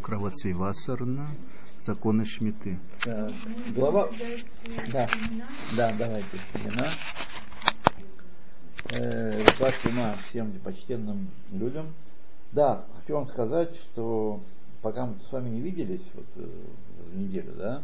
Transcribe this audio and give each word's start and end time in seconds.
Кравацвивасарна, 0.00 1.28
законы 1.78 2.24
Шмиты. 2.24 2.78
Так, 3.04 3.30
глава... 3.74 4.10
Да, 4.92 5.08
да, 5.76 5.94
давайте 5.98 6.38
семена. 6.52 6.88
Э, 8.92 9.44
Шма 9.82 10.16
всем 10.28 10.52
почтенным 10.64 11.28
людям. 11.52 11.94
Да, 12.52 12.84
хочу 12.96 13.14
вам 13.14 13.26
сказать, 13.26 13.76
что 13.76 14.40
пока 14.82 15.06
мы 15.06 15.14
с 15.28 15.32
вами 15.32 15.50
не 15.50 15.60
виделись 15.60 16.04
вот 16.14 16.26
э, 16.36 16.48
неделю, 17.14 17.52
да, 17.56 17.82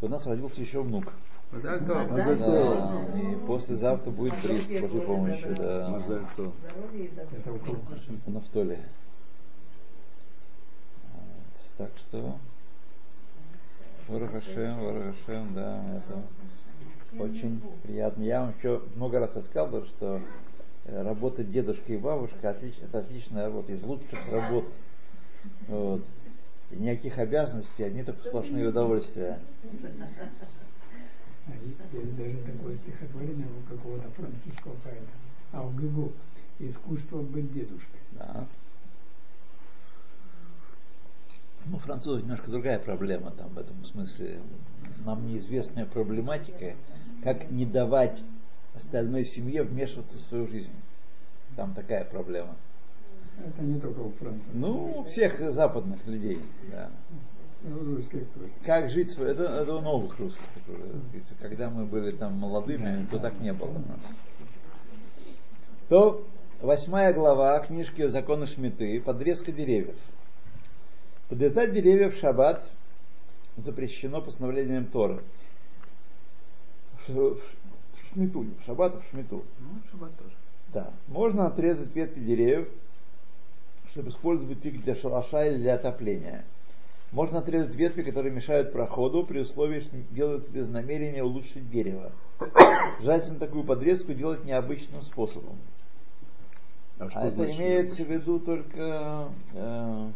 то 0.00 0.06
у 0.06 0.08
нас 0.10 0.26
родился 0.26 0.60
еще 0.60 0.82
внук. 0.82 1.12
Да, 1.52 1.76
и 1.76 3.46
послезавтра 3.46 4.10
будет 4.10 4.34
бриз, 4.42 4.66
с 4.66 4.80
Божьей 4.80 5.00
помощью, 5.00 5.54
да. 5.56 6.00
На 8.26 8.40
втоле. 8.40 8.80
Так 11.82 11.90
что 11.98 12.38
Варахашем, 14.06 14.78
Варахашем, 14.84 15.52
да, 15.52 15.82
это 15.96 16.22
очень 17.20 17.60
приятно. 17.82 18.22
Я 18.22 18.42
вам 18.42 18.54
еще 18.56 18.82
много 18.94 19.18
раз 19.18 19.34
рассказывал, 19.34 19.84
что 19.86 20.20
работа 20.86 21.42
дедушка 21.42 21.92
и 21.92 21.96
бабушка 21.96 22.50
отлич, 22.50 22.76
это 22.80 23.00
отличная 23.00 23.46
работа, 23.46 23.72
из 23.72 23.82
лучших 23.82 24.30
работ. 24.30 24.66
Вот. 25.66 26.04
И 26.70 26.76
никаких 26.76 27.18
обязанностей, 27.18 27.82
одни 27.82 28.04
только 28.04 28.28
сплошные 28.28 28.68
удовольствия. 28.68 29.40
А 31.48 31.50
есть 31.96 32.16
даже 32.16 32.36
такое 32.44 32.76
стихотворение 32.76 33.48
у 33.58 33.74
какого-то 33.74 34.08
французского 34.10 34.74
поэта. 34.84 35.10
А 35.50 35.66
у 35.66 35.70
Гюго 35.70 36.12
искусство 36.60 37.22
быть 37.22 37.52
дедушкой. 37.52 37.98
Да. 38.12 38.46
Ну, 41.66 41.78
французы 41.78 42.22
немножко 42.22 42.50
другая 42.50 42.78
проблема 42.78 43.30
там 43.30 43.50
в 43.50 43.58
этом 43.58 43.84
смысле. 43.84 44.40
Нам 45.04 45.26
неизвестная 45.26 45.86
проблематика, 45.86 46.74
как 47.22 47.50
не 47.50 47.66
давать 47.66 48.18
остальной 48.74 49.24
семье 49.24 49.62
вмешиваться 49.62 50.16
в 50.16 50.20
свою 50.22 50.46
жизнь. 50.48 50.72
Там 51.56 51.74
такая 51.74 52.04
проблема. 52.04 52.56
Это 53.38 53.62
не 53.62 53.80
только 53.80 54.00
у 54.00 54.10
французов. 54.10 54.54
Ну, 54.54 54.98
у 54.98 55.02
всех 55.04 55.38
западных 55.52 56.06
людей, 56.06 56.40
да. 56.70 56.90
Ну, 57.64 58.00
как 58.64 58.90
жить, 58.90 59.16
это, 59.16 59.44
это 59.44 59.74
у 59.76 59.80
новых 59.80 60.18
русских. 60.18 60.42
Когда 61.40 61.70
мы 61.70 61.84
были 61.86 62.10
там 62.10 62.34
молодыми, 62.34 63.06
то 63.10 63.18
так 63.20 63.38
не 63.40 63.52
было 63.52 63.70
у 63.70 63.74
нас. 63.74 64.00
То 65.88 66.26
восьмая 66.60 67.12
глава 67.12 67.60
книжки 67.60 68.06
Законы 68.08 68.46
Шмиты, 68.46 69.00
подрезка 69.00 69.52
деревьев. 69.52 69.96
Подрезать 71.32 71.72
деревья 71.72 72.10
в 72.10 72.16
шаббат 72.16 72.62
запрещено 73.56 74.20
постановлением 74.20 74.84
Торы. 74.84 75.22
В, 77.08 77.38
шмиту, 78.12 78.44
в 78.60 78.66
шаббат, 78.66 78.96
в 78.96 79.08
шмиту. 79.08 79.42
Ну, 79.58 79.80
в 79.82 79.90
шаббат 79.90 80.14
тоже. 80.18 80.34
Да. 80.74 80.90
Можно 81.08 81.46
отрезать 81.46 81.96
ветки 81.96 82.18
деревьев, 82.18 82.68
чтобы 83.92 84.10
использовать 84.10 84.62
их 84.62 84.84
для 84.84 84.94
шалаша 84.94 85.46
или 85.46 85.56
для 85.56 85.76
отопления. 85.76 86.44
Можно 87.12 87.38
отрезать 87.38 87.74
ветви, 87.76 88.02
которые 88.02 88.30
мешают 88.30 88.70
проходу, 88.70 89.24
при 89.24 89.40
условии, 89.40 89.80
что 89.80 89.96
делается 90.10 90.52
без 90.52 90.68
намерения 90.68 91.24
улучшить 91.24 91.70
дерево. 91.70 92.12
Желательно 93.00 93.38
такую 93.38 93.64
подрезку 93.64 94.12
делать 94.12 94.44
необычным 94.44 95.00
способом. 95.00 95.56
А, 96.98 97.08
а 97.14 97.26
это 97.26 97.50
имеется 97.50 98.04
в 98.04 98.10
виду 98.10 98.38
только, 98.38 99.30
э, 99.54 100.10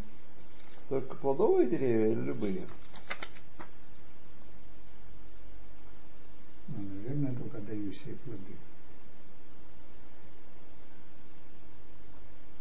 только 0.89 1.17
плодовые 1.17 1.69
деревья 1.69 2.13
или 2.13 2.21
любые? 2.21 2.67
Ну, 6.69 6.83
наверное, 6.83 7.35
только 7.35 7.59
дающие 7.59 8.15
плоды. 8.25 8.57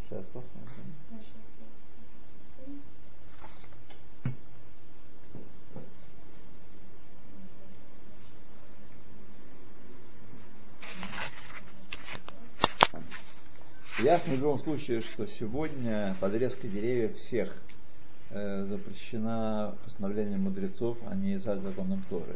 Сейчас 0.04 0.26
посмотрим. 0.26 0.96
Ясно 14.00 14.34
в 14.34 14.38
любом 14.38 14.60
случае, 14.60 15.02
что 15.02 15.26
сегодня 15.26 16.16
подрезка 16.20 16.68
деревьев 16.68 17.18
всех 17.18 17.56
запрещена 18.30 19.76
постановлением 19.86 20.42
мудрецов, 20.42 20.98
а 21.08 21.16
не 21.16 21.38
за 21.38 21.58
законом 21.60 22.04
Торы. 22.10 22.36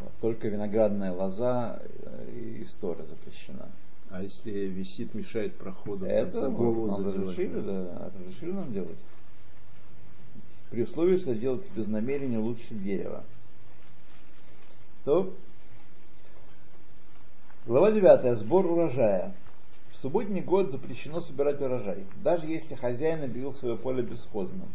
Вот. 0.00 0.12
Только 0.20 0.48
виноградная 0.48 1.12
лоза 1.12 1.80
э, 1.82 2.58
из 2.60 2.70
Торы 2.74 3.04
запрещена. 3.04 3.68
А 4.10 4.22
если 4.22 4.50
висит, 4.50 5.14
мешает 5.14 5.56
проходу, 5.56 6.06
это 6.06 6.48
голову 6.48 6.86
нам 6.88 7.06
разрешили, 7.06 7.60
да, 7.60 8.10
разрешили 8.16 8.50
нам 8.50 8.72
делать. 8.72 8.98
При 10.70 10.82
условии, 10.82 11.18
что 11.18 11.34
делать 11.34 11.68
без 11.76 11.86
намерения 11.86 12.38
лучше 12.38 12.74
дерева. 12.74 13.22
То 15.04 15.32
глава 17.66 17.92
9. 17.92 18.38
Сбор 18.38 18.66
урожая. 18.66 19.34
В 20.00 20.02
субботний 20.02 20.40
год 20.40 20.70
запрещено 20.70 21.20
собирать 21.20 21.60
урожай, 21.60 22.06
даже 22.24 22.46
если 22.46 22.74
хозяин 22.74 23.22
объявил 23.22 23.52
свое 23.52 23.76
поле 23.76 24.02
бесхозным. 24.02 24.70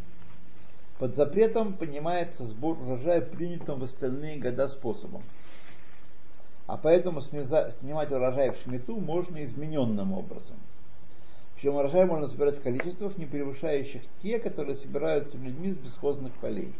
Под 1.00 1.16
запретом 1.16 1.74
понимается 1.74 2.46
сбор 2.46 2.78
урожая 2.80 3.22
принятым 3.22 3.80
в 3.80 3.84
остальные 3.86 4.38
года 4.38 4.68
способом. 4.68 5.24
А 6.68 6.78
поэтому 6.78 7.22
снимать 7.22 8.12
урожай 8.12 8.52
в 8.52 8.58
шмету 8.58 8.98
можно 8.98 9.44
измененным 9.44 10.14
образом. 10.14 10.58
Причем 11.56 11.74
урожай 11.74 12.06
можно 12.06 12.28
собирать 12.28 12.60
в 12.60 12.62
количествах, 12.62 13.18
не 13.18 13.26
превышающих 13.26 14.04
те, 14.22 14.38
которые 14.38 14.76
собираются 14.76 15.40
людьми 15.40 15.72
с 15.72 15.76
бесхозных 15.76 16.34
полей. 16.34 16.72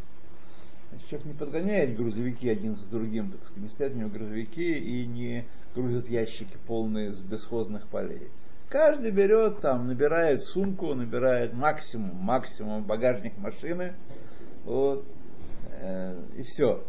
Человек 1.08 1.26
не 1.26 1.34
подгоняет 1.34 1.96
грузовики 1.96 2.48
один 2.48 2.76
за 2.76 2.86
другим, 2.86 3.30
так 3.30 3.44
сказать, 3.44 3.62
не 3.62 3.68
стоят 3.68 3.94
у 3.94 3.96
него 3.96 4.08
грузовики 4.08 4.78
и 4.78 5.06
не 5.06 5.44
грузят 5.74 6.08
ящики 6.08 6.56
полные 6.66 7.12
с 7.12 7.20
бесхозных 7.20 7.86
полей. 7.88 8.28
Каждый 8.68 9.12
берет 9.12 9.60
там, 9.60 9.86
набирает 9.86 10.42
сумку, 10.42 10.94
набирает 10.94 11.54
максимум, 11.54 12.16
максимум 12.16 12.82
багажник 12.82 13.36
машины, 13.38 13.94
вот, 14.64 15.06
э, 15.80 16.20
и 16.36 16.42
все. 16.42 16.84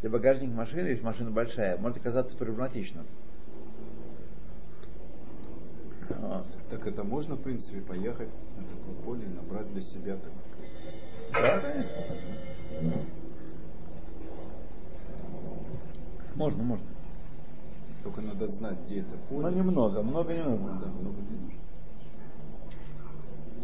Для 0.00 0.08
багажник 0.08 0.54
машины, 0.54 0.88
если 0.88 1.04
машина 1.04 1.30
большая, 1.30 1.76
может 1.76 1.98
оказаться 1.98 2.36
проблематичным. 2.36 3.06
Вот. 6.08 6.46
Так 6.70 6.86
это 6.86 7.04
можно, 7.04 7.34
в 7.34 7.42
принципе, 7.42 7.80
поехать 7.80 8.28
на 8.56 8.64
такое 8.64 8.94
поле 9.04 9.26
и 9.26 9.28
набрать 9.28 9.68
для 9.68 9.82
себя, 9.82 10.16
так 10.16 10.32
сказать. 10.38 10.99
Да, 11.32 11.60
конечно. 11.60 11.90
Можно, 16.34 16.62
можно. 16.62 16.86
Только 18.02 18.20
надо 18.22 18.46
знать, 18.46 18.78
где 18.86 19.00
это 19.00 19.16
поле. 19.28 19.42
Но 19.42 19.50
немного, 19.50 20.02
много 20.02 20.32
не 20.32 20.42
нужно. 20.42 20.80
Да, 20.80 20.86
много 20.86 21.20
не 21.20 21.38
нужно. 21.38 21.60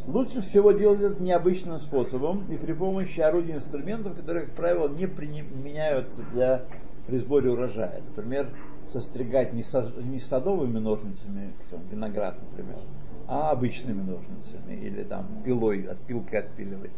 Лучше 0.06 0.41
всего 0.43 0.72
делать 0.72 1.00
это 1.00 1.22
необычным 1.22 1.78
способом 1.78 2.44
и 2.50 2.56
при 2.56 2.72
помощи 2.72 3.19
орудий 3.21 3.55
и 3.55 3.56
инструментов, 3.56 4.15
которые, 4.15 4.47
как 4.47 4.55
правило, 4.55 4.88
не 4.88 5.09
применяются 5.09 6.22
для 6.32 6.65
при 7.06 7.19
сборе 7.19 7.50
урожая. 7.50 8.03
Например, 8.09 8.49
состригать 8.93 9.53
не, 9.53 9.62
со, 9.62 9.93
не 10.03 10.19
садовыми 10.19 10.78
ножницами, 10.78 11.53
там, 11.71 11.81
виноград, 11.91 12.37
например, 12.50 12.78
а 13.26 13.50
обычными 13.50 14.02
ножницами, 14.02 14.75
или 14.75 15.02
там 15.02 15.26
пилой, 15.44 15.82
от 15.85 15.99
пилки 15.99 16.37
отпиливать, 16.37 16.93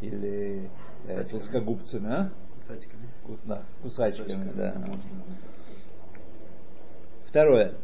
или 0.00 0.70
э, 1.06 1.24
плоскогубцами, 1.24 2.12
а? 2.12 2.30
Кусачками. 2.58 3.08
Да, 3.44 3.62
с 3.72 3.82
кусачками, 3.82 4.26
кусачками 4.26 4.52
да. 4.56 4.74
Второе. 7.24 7.74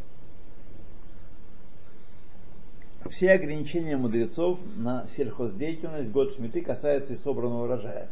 Все 3.11 3.31
ограничения 3.31 3.97
мудрецов 3.97 4.59
на 4.77 5.07
сельхоздеятельность 5.07 6.11
год 6.11 6.35
шмиты 6.35 6.61
касаются 6.61 7.13
и 7.13 7.17
собранного 7.17 7.65
урожая. 7.65 8.09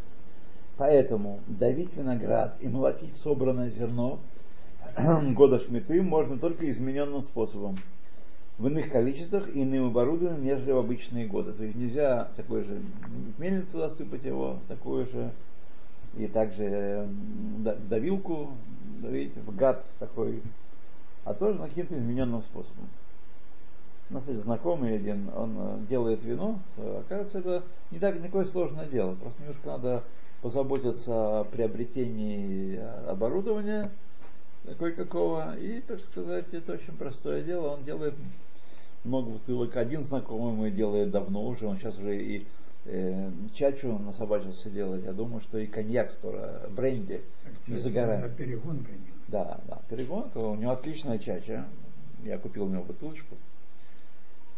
Поэтому 0.76 1.40
давить 1.46 1.96
виноград 1.96 2.56
и 2.60 2.68
молотить 2.68 3.16
собранное 3.16 3.70
зерно 3.70 4.20
года 5.34 5.60
шмиты 5.60 6.02
можно 6.02 6.38
только 6.38 6.70
измененным 6.70 7.22
способом. 7.22 7.78
В 8.56 8.68
иных 8.68 8.90
количествах 8.90 9.48
и 9.48 9.62
иным 9.62 9.88
оборудованием, 9.88 10.44
нежели 10.44 10.70
в 10.70 10.78
обычные 10.78 11.26
годы. 11.26 11.52
То 11.52 11.64
есть 11.64 11.74
нельзя 11.74 12.28
такой 12.36 12.62
же 12.62 12.80
мельницу 13.38 13.78
засыпать 13.78 14.24
его, 14.24 14.58
такую 14.68 15.06
же, 15.06 15.32
и 16.16 16.28
также 16.28 17.08
давилку, 17.88 18.52
давить 19.02 19.36
в 19.36 19.56
гад 19.56 19.84
такой, 19.98 20.40
а 21.24 21.34
тоже 21.34 21.58
на 21.58 21.68
каким-то 21.68 21.98
измененным 21.98 22.42
способом. 22.42 22.88
На 24.10 24.20
кстати, 24.20 24.36
знакомый 24.36 24.94
один, 24.94 25.30
он 25.34 25.54
э, 25.56 25.78
делает 25.88 26.22
вино. 26.22 26.60
Оказывается, 26.76 27.38
это 27.38 27.62
не 27.90 27.98
так 27.98 28.16
никакое 28.16 28.44
сложное 28.44 28.86
дело. 28.86 29.14
Просто 29.14 29.40
немножко 29.40 29.66
надо 29.66 30.02
позаботиться 30.42 31.40
о 31.40 31.44
приобретении 31.44 32.76
э, 32.76 33.10
оборудования 33.10 33.90
кое-какого. 34.78 35.58
И, 35.58 35.80
так 35.80 36.00
сказать, 36.00 36.52
это 36.52 36.74
очень 36.74 36.94
простое 36.98 37.42
дело. 37.42 37.68
Он 37.68 37.84
делает 37.84 38.14
много 39.04 39.30
бутылок. 39.30 39.76
Один 39.76 40.02
знакомый 40.04 40.52
мой 40.54 40.70
делает 40.70 41.10
давно 41.10 41.46
уже. 41.46 41.66
Он 41.66 41.78
сейчас 41.78 41.96
уже 41.98 42.16
и 42.22 42.46
э, 42.86 43.30
чачу 43.54 43.98
насобачился 43.98 44.70
делать. 44.70 45.04
Я 45.04 45.12
думаю, 45.12 45.40
что 45.40 45.58
и 45.58 45.66
коньяк 45.66 46.10
скоро, 46.10 46.68
бренди 46.70 47.20
не 47.68 47.76
за 47.78 47.88
На 47.90 47.94
горами. 47.94 48.32
перегонка. 48.36 48.90
Да, 49.28 49.60
да, 49.68 49.80
перегонка. 49.88 50.38
У 50.38 50.54
него 50.56 50.72
отличная 50.72 51.18
чача. 51.18 51.66
Я 52.24 52.38
купил 52.38 52.64
у 52.64 52.68
него 52.68 52.82
бутылочку. 52.84 53.36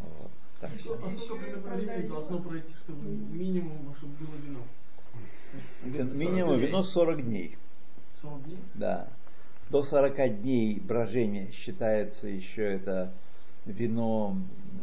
Вот. 0.00 0.30
Так 0.60 0.70
А 0.72 0.78
что 0.78 0.96
что- 0.96 1.06
а 1.06 1.10
сколько 1.10 1.34
примерно 1.60 2.08
должно 2.08 2.38
пройти, 2.38 2.72
чтобы 2.84 3.08
минимум, 3.08 3.94
чтобы 3.96 4.12
было 4.14 4.36
вино? 4.46 4.60
вин- 5.84 6.16
минимум 6.18 6.58
вино 6.58 6.82
40 6.82 7.22
дней. 7.24 7.56
40 8.22 8.42
дней? 8.44 8.58
Да. 8.74 9.08
До 9.70 9.82
40 9.82 10.28
дней 10.42 10.78
брожения 10.80 11.50
считается 11.50 12.28
еще 12.28 12.62
это 12.62 13.12
вино 13.66 14.36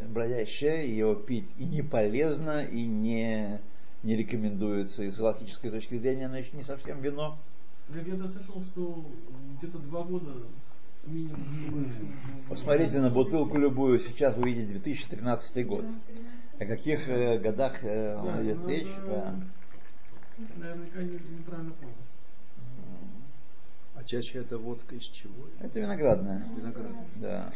бродящее, 0.10 0.96
его 0.96 1.16
пить 1.16 1.50
и 1.58 1.66
не 1.66 1.82
полезно, 1.82 2.64
и 2.64 2.86
не, 2.86 3.60
не 4.04 4.16
рекомендуется. 4.16 5.04
Из 5.04 5.18
галактической 5.18 5.72
точки 5.72 5.98
зрения 5.98 6.26
оно 6.28 6.38
еще 6.38 6.56
не 6.56 6.64
совсем 6.64 7.02
вино. 7.02 7.38
Я 7.90 8.02
где-то 8.02 8.28
слышал, 8.28 8.62
что 8.62 9.06
где-то 9.58 9.80
два 9.80 10.04
года 10.04 10.32
минимум, 11.06 11.92
Посмотрите 12.48 13.02
на 13.02 13.10
бутылку 13.10 13.58
любую, 13.58 14.00
сейчас 14.00 14.38
вы 14.38 14.52
видите 14.52 14.74
2013 14.74 15.66
год. 15.68 15.86
О 16.60 16.66
каких 16.66 17.10
э, 17.10 17.40
годах 17.40 17.84
э, 17.84 18.16
Да, 18.24 18.44
идет 18.44 18.60
ну, 18.62 18.70
речь? 18.70 18.88
это- 18.88 19.08
Да. 19.08 19.36
Наверняка 20.58 21.02
не- 21.04 21.38
неправильно 21.38 21.72
понял. 21.74 21.94
А 23.96 24.04
чаще 24.04 24.40
это 24.40 24.58
водка 24.58 24.96
из 24.96 25.04
чего? 25.04 25.48
Это 25.60 25.80
виноградная. 25.80 26.48
Виноград. 26.56 26.92
Да. 27.16 27.52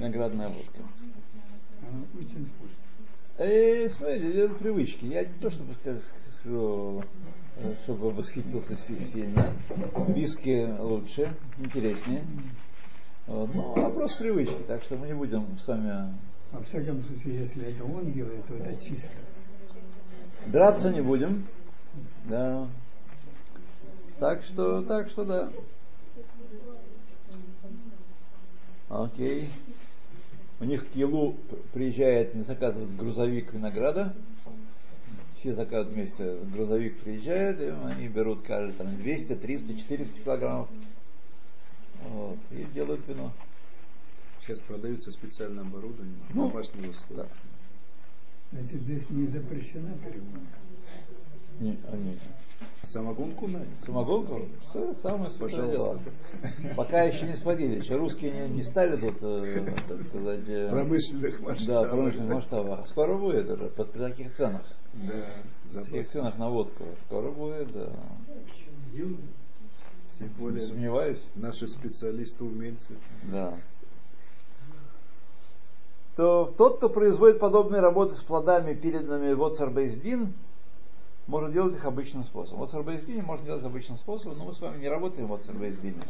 Виноградная 0.00 0.48
водка. 0.48 0.80
Вкусно. 2.14 2.46
Э, 3.36 3.86
смотрите, 3.90 4.44
это 4.44 4.54
привычки. 4.54 5.04
Я 5.04 5.24
не 5.24 5.32
то, 5.40 5.50
чтобы 5.50 5.74
скажу, 5.74 7.04
чтобы 7.84 8.10
восхитился 8.10 8.76
си- 8.78 9.04
сильно. 9.12 9.52
Виски 10.08 10.74
лучше, 10.80 11.30
интереснее. 11.58 12.24
Вот. 13.26 13.54
Ну, 13.54 13.74
вопрос 13.74 14.14
привычки, 14.14 14.62
так 14.66 14.82
что 14.84 14.96
мы 14.96 15.08
не 15.08 15.12
будем 15.12 15.58
с 15.58 15.68
вами 15.68 16.14
Во 16.52 16.62
всяком 16.62 17.04
случае, 17.04 17.40
если 17.40 17.66
это 17.70 17.84
он 17.84 18.10
делает, 18.12 18.46
то 18.46 18.54
это 18.54 18.82
чисто. 18.82 19.10
драться 20.46 20.90
не 20.90 21.02
будем. 21.02 21.46
Да. 22.24 22.66
Так 24.18 24.42
что, 24.44 24.80
так 24.82 25.10
что 25.10 25.24
да. 25.26 25.52
Окей. 28.88 29.48
У 30.60 30.64
них 30.64 30.90
к 30.90 30.94
Елу 30.94 31.36
приезжает, 31.72 32.34
не 32.34 32.42
заказывает 32.42 32.94
грузовик 32.94 33.52
винограда. 33.54 34.14
Все 35.34 35.54
заказывают 35.54 35.94
вместе. 35.94 36.36
Грузовик 36.52 36.98
приезжает, 37.00 37.60
и 37.62 37.72
они 37.86 38.08
берут, 38.08 38.42
кажется, 38.42 38.84
там 38.84 38.94
200, 38.96 39.36
300, 39.36 39.74
400 39.74 40.20
килограммов. 40.20 40.68
Вот, 42.10 42.38
и 42.50 42.64
делают 42.74 43.00
вино. 43.08 43.32
Сейчас 44.40 44.60
продаются 44.60 45.10
специальное 45.10 45.62
оборудование 45.62 46.14
Ну, 46.34 46.48
домашнего 46.48 46.90
условия. 46.90 47.28
Значит, 48.52 48.82
здесь 48.82 49.08
не 49.10 49.26
запрещена 49.26 49.94
перегонка. 49.98 50.58
Не, 51.60 51.78
а, 51.86 51.96
не. 51.96 52.18
Самогонку 52.82 53.46
на 53.46 53.60
Самогонку? 53.84 54.48
Самое 55.02 55.30
святое 55.30 55.70
дело. 55.76 56.00
Пока 56.76 57.02
еще 57.02 57.26
не 57.26 57.34
сводили. 57.34 57.76
Еще 57.80 57.96
русские 57.96 58.32
не, 58.32 58.56
не 58.56 58.62
стали 58.62 58.96
тут, 58.96 59.16
э, 59.22 59.64
так 59.86 60.02
сказать, 60.02 60.48
э, 60.48 60.70
Промышленных 60.70 61.40
масштабах. 61.40 61.82
да, 61.82 61.88
промышленных 61.90 62.34
масштабах. 62.34 62.88
Скоро 62.88 63.18
будет 63.18 63.50
уже, 63.50 63.66
под, 63.68 63.92
при 63.92 63.98
таких 64.00 64.34
ценах. 64.34 64.62
Да, 64.94 65.12
При 65.64 65.82
таких 65.84 66.06
ценах 66.08 66.38
на 66.38 66.48
водку. 66.48 66.84
Скоро 67.04 67.30
будет, 67.30 67.70
да. 67.72 67.92
Тем 68.94 69.18
Не 70.20 70.26
более 70.38 70.60
сомневаюсь. 70.60 71.22
наши 71.34 71.66
специалисты, 71.66 72.44
умельцы. 72.44 72.94
Да. 73.30 73.54
То 76.16 76.52
тот, 76.58 76.78
кто 76.78 76.88
производит 76.88 77.38
подобные 77.38 77.80
работы 77.80 78.16
с 78.16 78.22
плодами, 78.22 78.74
переданными 78.74 79.32
в 79.32 79.42
Оцарбейздин, 79.44 80.34
может 81.30 81.52
делать 81.52 81.74
их 81.74 81.84
обычным 81.84 82.24
способом. 82.24 82.60
В 82.60 82.62
Оцарбейздине 82.64 83.22
можно 83.22 83.46
делать 83.46 83.64
обычным 83.64 83.96
способом, 83.98 84.38
но 84.38 84.44
мы 84.46 84.52
с 84.52 84.60
вами 84.60 84.80
не 84.80 84.88
работаем 84.88 85.28
в 85.28 85.34
Оцарбейздине. 85.34 86.02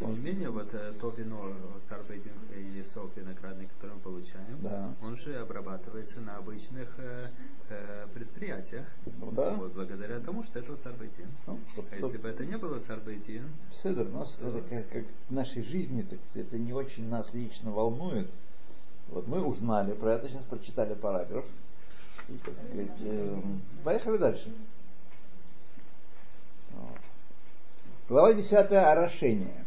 Тем 0.00 0.12
не 0.14 0.18
менее, 0.18 0.50
вот 0.50 0.74
э, 0.74 0.92
то 1.00 1.10
вино 1.10 1.40
царбейдин 1.88 2.32
или 2.56 2.82
сок 2.82 3.16
виноградный, 3.16 3.66
который 3.66 3.94
мы 3.94 4.00
получаем, 4.00 4.58
Да. 4.60 4.92
он 5.00 5.16
же 5.16 5.36
обрабатывается 5.36 6.20
на 6.20 6.38
обычных 6.38 6.88
э, 6.98 7.28
э, 7.68 8.06
предприятиях. 8.12 8.84
Ну 9.20 9.30
да. 9.30 9.52
Вот 9.52 9.74
благодаря 9.74 10.18
тому, 10.18 10.42
что 10.42 10.58
это 10.58 10.76
царбейдин. 10.76 11.28
Ну, 11.46 11.60
вот 11.76 11.86
А 11.92 11.96
если 11.96 12.16
бы 12.16 12.28
это 12.28 12.44
не 12.44 12.56
было 12.58 12.80
царбейдин, 12.80 13.44
Седер, 13.80 14.08
нас 14.08 14.36
это 14.40 14.60
как, 14.68 14.88
как 14.88 15.04
в 15.28 15.32
нашей 15.32 15.62
жизни, 15.62 16.02
так 16.02 16.18
это 16.34 16.58
не 16.58 16.72
очень 16.72 17.08
нас 17.08 17.32
лично 17.32 17.70
волнует. 17.70 18.28
Вот 19.08 19.28
мы 19.28 19.40
узнали 19.40 19.92
про 19.92 20.14
это, 20.14 20.28
сейчас 20.28 20.42
прочитали 20.44 20.94
параграф. 20.94 21.44
Сказать, 22.26 22.90
поехали 23.84 24.16
дальше. 24.16 24.52
Глава 28.08 28.34
10 28.34 28.52
орошение. 28.72 29.64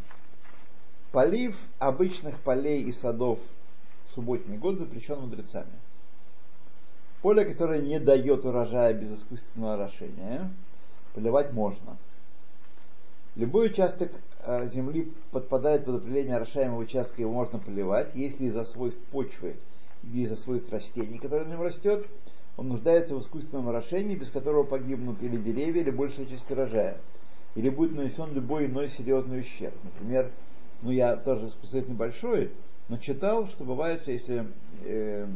Полив 1.10 1.56
обычных 1.78 2.38
полей 2.40 2.82
и 2.82 2.92
садов 2.92 3.38
в 4.04 4.14
субботний 4.14 4.58
год 4.58 4.78
запрещен 4.78 5.20
мудрецами. 5.20 5.72
Поле, 7.22 7.44
которое 7.44 7.80
не 7.80 7.98
дает 7.98 8.44
урожая 8.44 8.94
без 8.94 9.18
искусственного 9.18 9.74
орошения, 9.74 10.50
поливать 11.14 11.52
можно. 11.52 11.96
Любой 13.36 13.66
участок 13.66 14.12
э, 14.40 14.66
земли 14.66 15.12
подпадает 15.30 15.84
под 15.84 15.96
определение 15.96 16.36
орошаемого 16.36 16.80
участка, 16.80 17.22
его 17.22 17.32
можно 17.32 17.58
поливать, 17.58 18.14
если 18.14 18.46
из-за 18.46 18.64
свойств 18.64 19.00
почвы 19.10 19.56
или 20.04 20.22
из-за 20.22 20.36
свойств 20.36 20.72
растений, 20.72 21.18
которые 21.18 21.46
на 21.46 21.52
нем 21.52 21.62
растет, 21.62 22.06
он 22.56 22.68
нуждается 22.68 23.14
в 23.14 23.20
искусственном 23.20 23.68
орошении, 23.68 24.16
без 24.16 24.30
которого 24.30 24.64
погибнут 24.64 25.22
или 25.22 25.36
деревья, 25.36 25.80
или 25.82 25.90
большая 25.90 26.26
часть 26.26 26.50
урожая, 26.50 26.98
или 27.54 27.68
будет 27.68 27.96
нанесен 27.96 28.32
любой 28.32 28.66
иной 28.66 28.88
серьезный 28.88 29.40
ущерб. 29.40 29.74
Например, 29.82 30.30
ну 30.82 30.90
я 30.90 31.16
тоже 31.16 31.48
спасает 31.50 31.88
небольшой, 31.88 32.50
но 32.88 32.96
читал, 32.98 33.46
что 33.46 33.64
бывает, 33.64 34.06
если 34.08 34.46
э, 34.84 35.26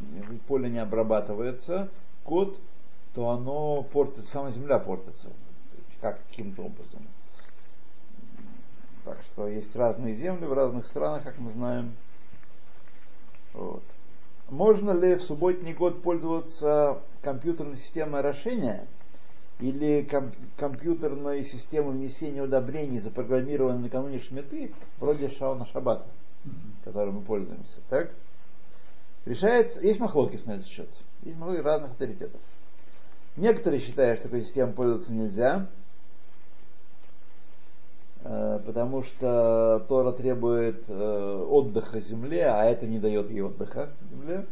поле 0.47 0.69
не 0.69 0.79
обрабатывается, 0.79 1.89
год, 2.25 2.59
то 3.13 3.29
оно 3.29 3.83
портится, 3.83 4.29
сама 4.29 4.51
земля 4.51 4.77
портится. 4.77 5.29
Как 6.01 6.19
каким-то 6.27 6.63
образом. 6.63 7.01
Так 9.05 9.21
что 9.21 9.47
есть 9.47 9.75
разные 9.75 10.13
земли 10.13 10.45
в 10.45 10.53
разных 10.53 10.85
странах, 10.87 11.23
как 11.23 11.37
мы 11.39 11.51
знаем. 11.51 11.93
Вот. 13.53 13.83
Можно 14.49 14.91
ли 14.91 15.15
в 15.15 15.23
субботний 15.23 15.73
год 15.73 16.03
пользоваться 16.03 17.01
компьютерной 17.21 17.77
системой 17.77 18.19
орошения 18.19 18.87
или 19.59 20.03
ком- 20.03 20.33
компьютерной 20.55 21.43
системой 21.45 21.93
внесения 21.93 22.43
удобрений, 22.43 22.99
запрограммированной 22.99 23.79
накануне 23.79 24.19
шметы, 24.19 24.71
вроде 24.99 25.29
Шауна 25.29 25.65
Шабата, 25.65 26.05
которой 26.83 27.11
мы 27.11 27.21
пользуемся? 27.21 27.79
Так? 27.89 28.11
Решается, 29.25 29.79
есть 29.79 29.99
махлокис 29.99 30.45
на 30.45 30.53
этот 30.53 30.67
счет. 30.67 30.89
Есть 31.23 31.37
много 31.37 31.63
разных 31.63 31.91
авторитетов. 31.91 32.39
Некоторые 33.37 33.81
считают, 33.81 34.19
что 34.19 34.29
такой 34.29 34.43
системой 34.43 34.73
пользоваться 34.73 35.11
нельзя, 35.11 35.67
потому 38.65 39.03
что 39.03 39.85
Тора 39.87 40.11
требует 40.11 40.83
э, 40.87 41.45
отдыха 41.47 41.99
земле, 41.99 42.47
а 42.47 42.65
это 42.65 42.87
не 42.87 42.97
дает 42.97 43.29
ей 43.29 43.41
отдыха 43.41 43.89
земле. 44.09 44.45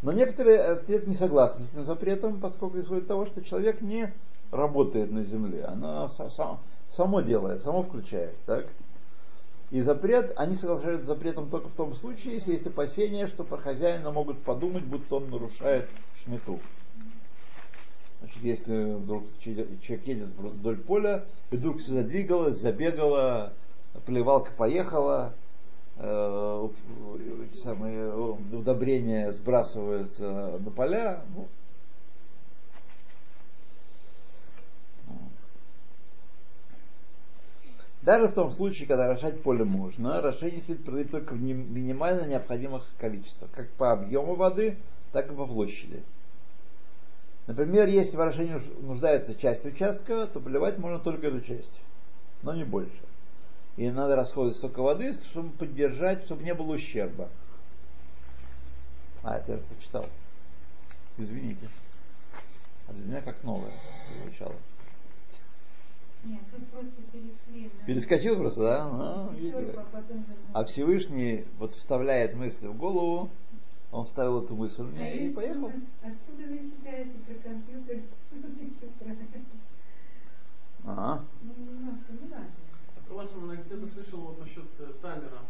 Но 0.00 0.12
некоторые 0.12 0.60
авторитеты 0.60 1.10
не 1.10 1.14
согласны 1.14 1.64
с 1.66 1.72
этим 1.72 1.84
запретом, 1.84 2.40
поскольку 2.40 2.80
исходит 2.80 3.08
того, 3.08 3.26
что 3.26 3.44
человек 3.44 3.82
не 3.82 4.12
работает 4.50 5.10
на 5.10 5.22
земле, 5.22 5.64
она 5.64 6.06
са- 6.06 6.30
сам- 6.30 6.60
само 6.92 7.20
делает, 7.20 7.62
само 7.62 7.82
включает. 7.82 8.34
Так? 8.46 8.66
И 9.70 9.82
запрет, 9.82 10.32
они 10.36 10.54
соглашаются 10.54 11.04
с 11.04 11.08
запретом 11.08 11.50
только 11.50 11.68
в 11.68 11.74
том 11.74 11.94
случае, 11.94 12.36
если 12.36 12.52
есть 12.52 12.66
опасения, 12.66 13.26
что 13.26 13.44
про 13.44 13.58
хозяина 13.58 14.10
могут 14.10 14.38
подумать, 14.38 14.84
будто 14.84 15.16
он 15.16 15.28
нарушает 15.28 15.90
шмету. 16.24 16.58
Значит, 18.20 18.42
если 18.42 18.94
вдруг 18.94 19.24
человек 19.40 20.06
едет 20.06 20.28
вдоль 20.36 20.78
поля, 20.78 21.24
и 21.50 21.56
вдруг 21.56 21.78
все 21.78 21.92
задвигалось, 21.92 22.60
забегало, 22.60 23.52
плевалка 24.06 24.50
поехала, 24.52 25.34
э, 25.96 26.68
удобрения 28.52 29.32
сбрасываются 29.32 30.58
на 30.58 30.70
поля. 30.70 31.22
Ну, 31.34 31.46
Даже 38.08 38.28
в 38.28 38.32
том 38.32 38.50
случае, 38.52 38.88
когда 38.88 39.04
орошать 39.04 39.42
поле 39.42 39.64
можно, 39.64 40.16
орошение 40.16 40.62
следует 40.62 40.86
проводить 40.86 41.10
только 41.10 41.34
в 41.34 41.42
минимально 41.42 42.26
необходимых 42.26 42.86
количествах, 42.98 43.50
как 43.50 43.68
по 43.72 43.92
объему 43.92 44.34
воды, 44.34 44.78
так 45.12 45.30
и 45.30 45.34
по 45.34 45.46
площади. 45.46 46.02
Например, 47.48 47.88
если 47.88 48.14
в 48.14 48.20
орошении 48.20 48.60
нуждается 48.82 49.34
часть 49.34 49.64
участка, 49.64 50.26
то 50.26 50.38
поливать 50.38 50.78
можно 50.78 50.98
только 50.98 51.28
эту 51.28 51.40
часть, 51.40 51.72
но 52.42 52.54
не 52.54 52.62
больше. 52.64 52.92
И 53.78 53.90
надо 53.90 54.16
расходовать 54.16 54.56
столько 54.56 54.82
воды, 54.82 55.14
чтобы 55.30 55.48
поддержать, 55.50 56.24
чтобы 56.24 56.42
не 56.42 56.52
было 56.52 56.74
ущерба. 56.74 57.30
А, 59.22 59.38
это 59.38 59.52
я 59.52 59.58
почитал. 59.74 60.06
Извините. 61.16 61.66
А 62.86 62.92
для 62.92 63.06
меня 63.06 63.20
как 63.22 63.42
новое 63.42 63.72
звучало. 64.22 64.54
Нет, 66.24 66.40
тут 66.50 66.66
просто 66.68 66.92
перешли. 67.12 67.70
на- 67.80 67.86
Перескочил 67.86 68.36
просто, 68.36 68.60
да? 68.60 68.88
Ну, 68.90 69.32
же- 69.38 69.74
А 70.52 70.64
Всевышний 70.64 71.46
вот 71.58 71.72
вставляет 71.72 72.34
мысли 72.34 72.66
в 72.66 72.76
голову, 72.76 73.30
он 73.90 74.04
вставил 74.06 74.42
эту 74.44 74.54
мысль 74.54 74.84
А 74.98 75.08
и 75.08 75.24
если 75.24 75.34
поехал. 75.36 75.72
Откуда 76.02 76.42
вы 76.48 76.58
читаете 76.70 77.10
про 77.26 77.34
компьютер? 77.34 77.96
Еще 78.60 78.86
про- 78.98 79.16
Ага, 80.84 81.24
Ну, 81.42 81.52
немножко, 81.72 82.12
не 82.12 82.28
важно. 82.28 82.52
Василий, 83.10 83.56
я 83.56 83.62
где-то 83.62 83.86
слышал 83.86 84.20
вот 84.20 84.40
насчет 84.40 84.64
э, 84.78 84.92
таймера. 85.02 85.40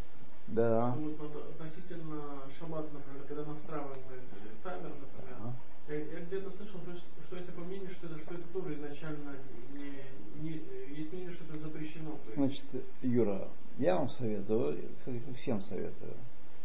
да. 0.47 0.93
Что 0.93 1.01
вот 1.03 1.19
надо- 1.21 1.49
относительно 1.51 2.23
шаббата, 2.59 2.89
например, 2.95 3.23
когда 3.27 3.45
настраиваем 3.45 3.99
э, 4.11 4.63
таймер, 4.63 4.91
например, 4.91 5.37
Ага. 5.41 5.55
я, 5.89 5.95
я 5.97 6.21
где-то 6.25 6.51
слышал, 6.51 6.81
что, 6.81 6.95
что 7.23 7.37
есть 7.37 7.47
такое 7.49 7.65
мнение, 7.65 7.91
что 7.91 8.07
это, 8.07 8.19
что 8.19 8.35
это 8.35 8.49
тоже 8.49 8.75
изначально 8.75 9.35
не, 9.75 10.41
не- 10.41 10.63
есть 10.97 11.13
мнение, 11.13 11.33
что 11.33 11.45
это 11.45 11.59
запрещено. 11.59 12.17
Значит, 12.37 12.63
Юра, 13.03 13.49
я 13.79 13.97
вам 13.97 14.09
советую, 14.09 14.79
кстати, 15.01 15.21
всем 15.37 15.61
советую, 15.61 16.15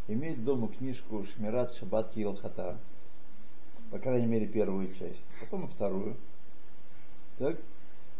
иметь 0.08 0.44
дома 0.44 0.68
книжку 0.68 1.26
Шмират 1.36 1.74
Шаббат 1.76 2.12
Килхата. 2.14 2.78
По 3.92 4.00
крайней 4.00 4.28
мере, 4.28 4.48
первую 4.48 4.94
часть, 4.96 5.22
потом 5.40 5.66
и 5.66 5.68
вторую. 5.68 6.16
Так? 7.38 7.58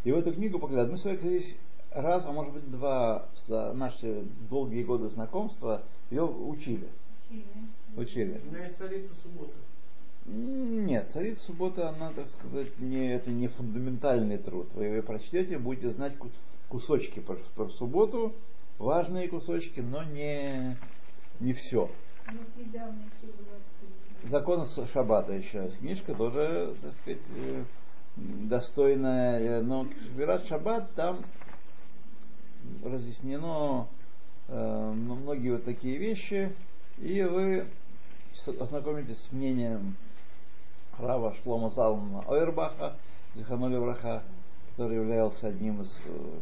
И 0.04 0.12
в 0.12 0.16
эту 0.16 0.32
книгу 0.32 0.58
показать. 0.58 0.90
Мы 0.90 0.98
с 0.98 1.04
вами 1.04 1.16
здесь 1.16 1.56
раз, 1.90 2.24
а 2.26 2.32
может 2.32 2.52
быть 2.52 2.70
два 2.70 3.26
за 3.46 3.72
наши 3.72 4.24
долгие 4.50 4.82
годы 4.82 5.08
знакомства 5.08 5.82
ее 6.10 6.24
учили. 6.24 6.88
Чили. 7.28 7.44
Учили. 7.96 8.40
у 8.46 8.52
меня 8.52 8.64
есть 8.64 8.76
царица 8.76 9.14
субботы. 9.22 9.52
М, 10.26 10.86
Нет, 10.86 11.10
царица 11.12 11.42
суббота, 11.44 11.88
она, 11.88 12.12
так 12.12 12.28
сказать, 12.28 12.78
не, 12.78 13.12
это 13.14 13.30
не 13.30 13.48
фундаментальный 13.48 14.38
труд. 14.38 14.68
Вы 14.74 14.84
ее 14.84 15.02
прочтете, 15.02 15.58
будете 15.58 15.90
знать 15.90 16.16
ку- 16.18 16.30
кусочки 16.68 17.20
про, 17.20 17.36
про 17.54 17.68
субботу, 17.68 18.32
важные 18.78 19.28
кусочки, 19.28 19.80
но 19.80 20.02
не, 20.02 20.76
не 21.40 21.52
все. 21.52 21.90
Закон 24.24 24.66
Шаббата 24.92 25.32
еще. 25.32 25.70
Книжка 25.78 26.14
тоже, 26.14 26.74
так 26.80 26.94
сказать, 26.94 27.20
э, 27.36 27.64
достойная. 28.16 29.62
Но 29.62 29.86
Шмират 30.14 30.46
Шаббат 30.46 30.92
там 30.94 31.24
разъяснено 32.82 33.86
э, 34.48 34.92
ну, 34.96 35.14
многие 35.16 35.50
вот 35.50 35.64
такие 35.64 35.98
вещи, 35.98 36.54
и 36.98 37.22
вы 37.22 37.66
ознакомитесь 38.60 39.18
с 39.18 39.32
мнением 39.32 39.96
Рава 40.98 41.34
Шлома 41.42 41.70
Залмана 41.70 42.24
Ойрбаха, 42.28 42.96
Зиханоли 43.34 43.76
Враха, 43.76 44.22
который 44.70 44.96
являлся 44.96 45.48
одним 45.48 45.82
из 45.82 45.92
э, 46.06 46.38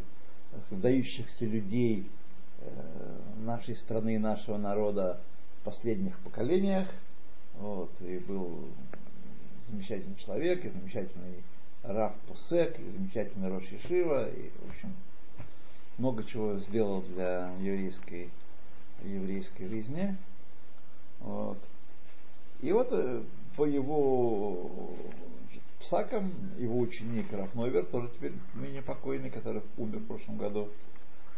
выдающихся 0.71 1.47
людей 1.47 2.09
нашей 3.39 3.75
страны 3.75 4.19
нашего 4.19 4.57
народа 4.57 5.21
в 5.61 5.65
последних 5.65 6.19
поколениях. 6.21 6.89
Вот, 7.59 7.91
и 8.01 8.19
был 8.19 8.65
замечательный 9.69 10.17
человек, 10.17 10.65
и 10.65 10.71
замечательный 10.71 11.43
Раф 11.83 12.15
Пусек, 12.29 12.79
и 12.79 12.91
замечательный 12.91 13.49
Рош 13.49 13.65
Шива, 13.87 14.29
и, 14.29 14.51
в 14.51 14.71
общем, 14.71 14.95
много 15.99 16.25
чего 16.25 16.59
сделал 16.59 17.03
для 17.03 17.53
еврейской, 17.61 18.31
еврейской 19.05 19.69
жизни. 19.69 20.17
Вот. 21.21 21.59
И 22.61 22.73
вот 22.73 22.89
э, 22.93 23.23
по 23.57 23.67
его 23.67 24.71
псакам, 25.81 26.33
его 26.59 26.79
ученик 26.79 27.33
Рафновер, 27.33 27.85
тоже 27.87 28.09
теперь 28.09 28.33
ныне 28.55 28.83
покойный, 28.83 29.31
который 29.31 29.63
умер 29.77 29.99
в 29.99 30.07
прошлом 30.07 30.39
году, 30.39 30.69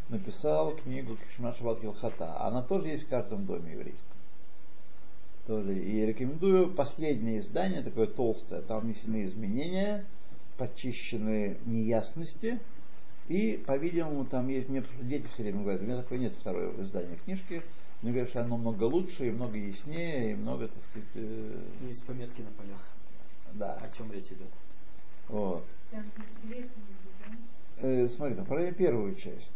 написал 0.09 0.75
книгу 0.75 1.17
Кишма 1.17 1.53
Шабат 1.53 1.81
Хилхата. 1.81 2.41
Она 2.41 2.61
тоже 2.61 2.89
есть 2.89 3.03
в 3.05 3.09
каждом 3.09 3.45
доме 3.45 3.73
еврейском. 3.73 4.15
Тоже. 5.47 5.77
И 5.77 6.05
рекомендую 6.05 6.73
последнее 6.73 7.39
издание, 7.39 7.83
такое 7.83 8.07
толстое, 8.07 8.61
там 8.61 8.81
внесены 8.81 9.25
изменения, 9.25 10.05
почищены 10.57 11.57
неясности, 11.65 12.59
и, 13.27 13.63
по-видимому, 13.65 14.25
там 14.25 14.47
есть, 14.49 14.69
мне 14.69 14.83
дети 15.01 15.27
все 15.33 15.43
время 15.43 15.61
говорят, 15.61 15.81
у 15.81 15.85
меня 15.85 15.97
такое 15.97 16.19
нет 16.19 16.33
второе 16.39 16.71
издание 16.81 17.17
книжки, 17.17 17.61
мне 18.01 18.11
говорят, 18.11 18.29
что 18.29 18.41
оно 18.41 18.57
много 18.57 18.83
лучше, 18.83 19.27
и 19.27 19.31
много 19.31 19.57
яснее, 19.57 20.31
и 20.31 20.35
много, 20.35 20.67
так 20.67 20.83
сказать, 20.89 21.09
э, 21.15 21.59
Есть 21.87 22.03
пометки 22.03 22.41
на 22.41 22.51
полях. 22.51 22.87
да. 23.53 23.73
О 23.73 23.97
чем 23.97 24.11
речь 24.11 24.27
идет? 24.27 24.53
Вот. 25.27 25.65
Там? 25.91 26.03
Э, 27.77 28.07
смотри, 28.09 28.35
там, 28.35 28.45
про 28.45 28.71
первую 28.71 29.15
часть. 29.15 29.51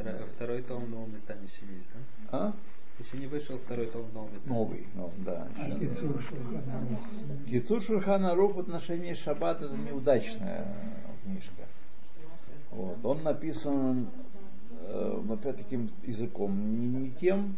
Второй, 0.00 0.28
второй 0.34 0.62
том 0.62 0.84
в 0.84 0.90
новом 0.90 1.16
издании 1.16 1.44
еще 1.44 1.74
есть, 1.74 1.90
да? 1.92 2.38
А? 2.38 2.52
Еще 2.98 3.16
не 3.18 3.26
вышел 3.26 3.58
второй 3.58 3.86
том 3.86 4.02
в 4.02 4.14
новом 4.14 4.36
издании. 4.36 4.58
Новый, 4.58 4.86
ну, 4.94 5.12
да. 5.18 5.48
А 5.56 5.70
Кицур 7.48 7.82
Шурхана 7.82 8.34
Рух 8.34 8.54
в 8.54 8.60
отношении 8.60 9.14
Шаббат 9.14 9.62
это 9.62 9.76
неудачная 9.76 10.66
книжка. 11.24 11.64
Вот. 12.70 13.04
Он 13.04 13.22
написан 13.22 14.08
э, 14.80 15.22
опять 15.30 15.56
таким 15.56 15.90
языком 16.04 16.80
не, 16.80 16.86
не 16.86 17.10
тем 17.12 17.56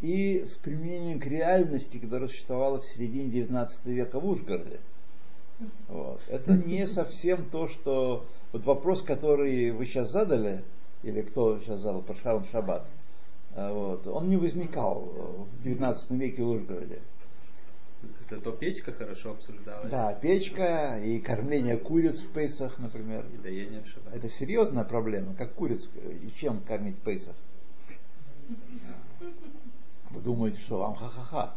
и 0.00 0.44
с 0.46 0.56
применением 0.56 1.20
к 1.20 1.26
реальности, 1.26 1.98
которая 1.98 2.28
существовала 2.28 2.80
в 2.80 2.84
середине 2.84 3.30
19 3.30 3.86
века 3.86 4.20
в 4.20 4.26
Ужгороде. 4.26 4.80
Вот. 5.88 6.20
Это 6.28 6.52
не 6.54 6.86
совсем 6.86 7.44
то, 7.46 7.68
что... 7.68 8.26
Вот 8.52 8.64
вопрос, 8.64 9.02
который 9.02 9.70
вы 9.72 9.84
сейчас 9.84 10.10
задали, 10.10 10.62
или 11.02 11.22
кто 11.22 11.58
сейчас 11.60 11.80
задал 11.80 12.02
про 12.02 12.14
Шарм 12.16 12.44
Шаббат, 12.50 12.86
э, 13.54 13.72
вот, 13.72 14.06
он 14.06 14.28
не 14.28 14.36
возникал 14.36 15.00
в 15.00 15.62
19 15.62 16.10
веке 16.12 16.42
в 16.42 16.50
Ужгороде. 16.50 17.00
Зато 18.28 18.52
печка 18.52 18.92
хорошо 18.92 19.32
обсуждалась. 19.32 19.90
Да, 19.90 20.14
печка 20.14 21.00
и 21.02 21.18
кормление 21.18 21.76
куриц 21.76 22.20
в 22.20 22.30
Пейсах, 22.30 22.78
например. 22.78 23.26
И 23.34 23.38
доение 23.38 23.82
в 23.82 23.88
шаббат. 23.88 24.14
Это 24.14 24.28
серьезная 24.28 24.84
проблема. 24.84 25.34
Как 25.34 25.54
куриц 25.54 25.88
и 26.22 26.30
чем 26.36 26.60
кормить 26.60 26.98
в 26.98 27.00
Пейсах? 27.00 27.34
Вы 30.10 30.20
думаете, 30.20 30.60
что 30.60 30.78
вам 30.78 30.94
ха-ха-ха? 30.94 31.54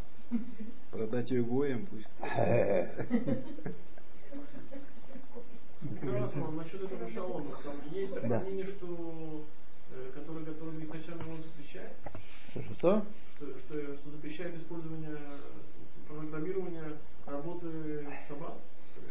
Продать 0.92 1.30
ее 1.30 1.44
гоем 1.44 1.86
пусть. 1.86 2.08
Красного, 6.02 6.52
насчет 6.52 6.84
этого 6.84 7.10
шалома, 7.10 7.52
там 7.64 7.74
есть 7.92 8.14
такое 8.14 8.30
Да. 8.30 8.40
мнение, 8.42 8.66
что 8.66 9.44
э, 9.92 10.12
который, 10.14 10.46
который 10.46 10.84
изначально 10.84 11.22
его 11.24 11.38
запрещает, 11.38 11.92
Что, 12.52 12.62
что, 12.62 12.74
что? 12.76 13.06
что, 13.36 13.46
что, 13.60 13.94
что 13.96 14.12
запрещает 14.12 14.56
использование 14.58 15.18
программирования 16.08 16.94
работы 17.26 18.06
шаббат. 18.28 18.54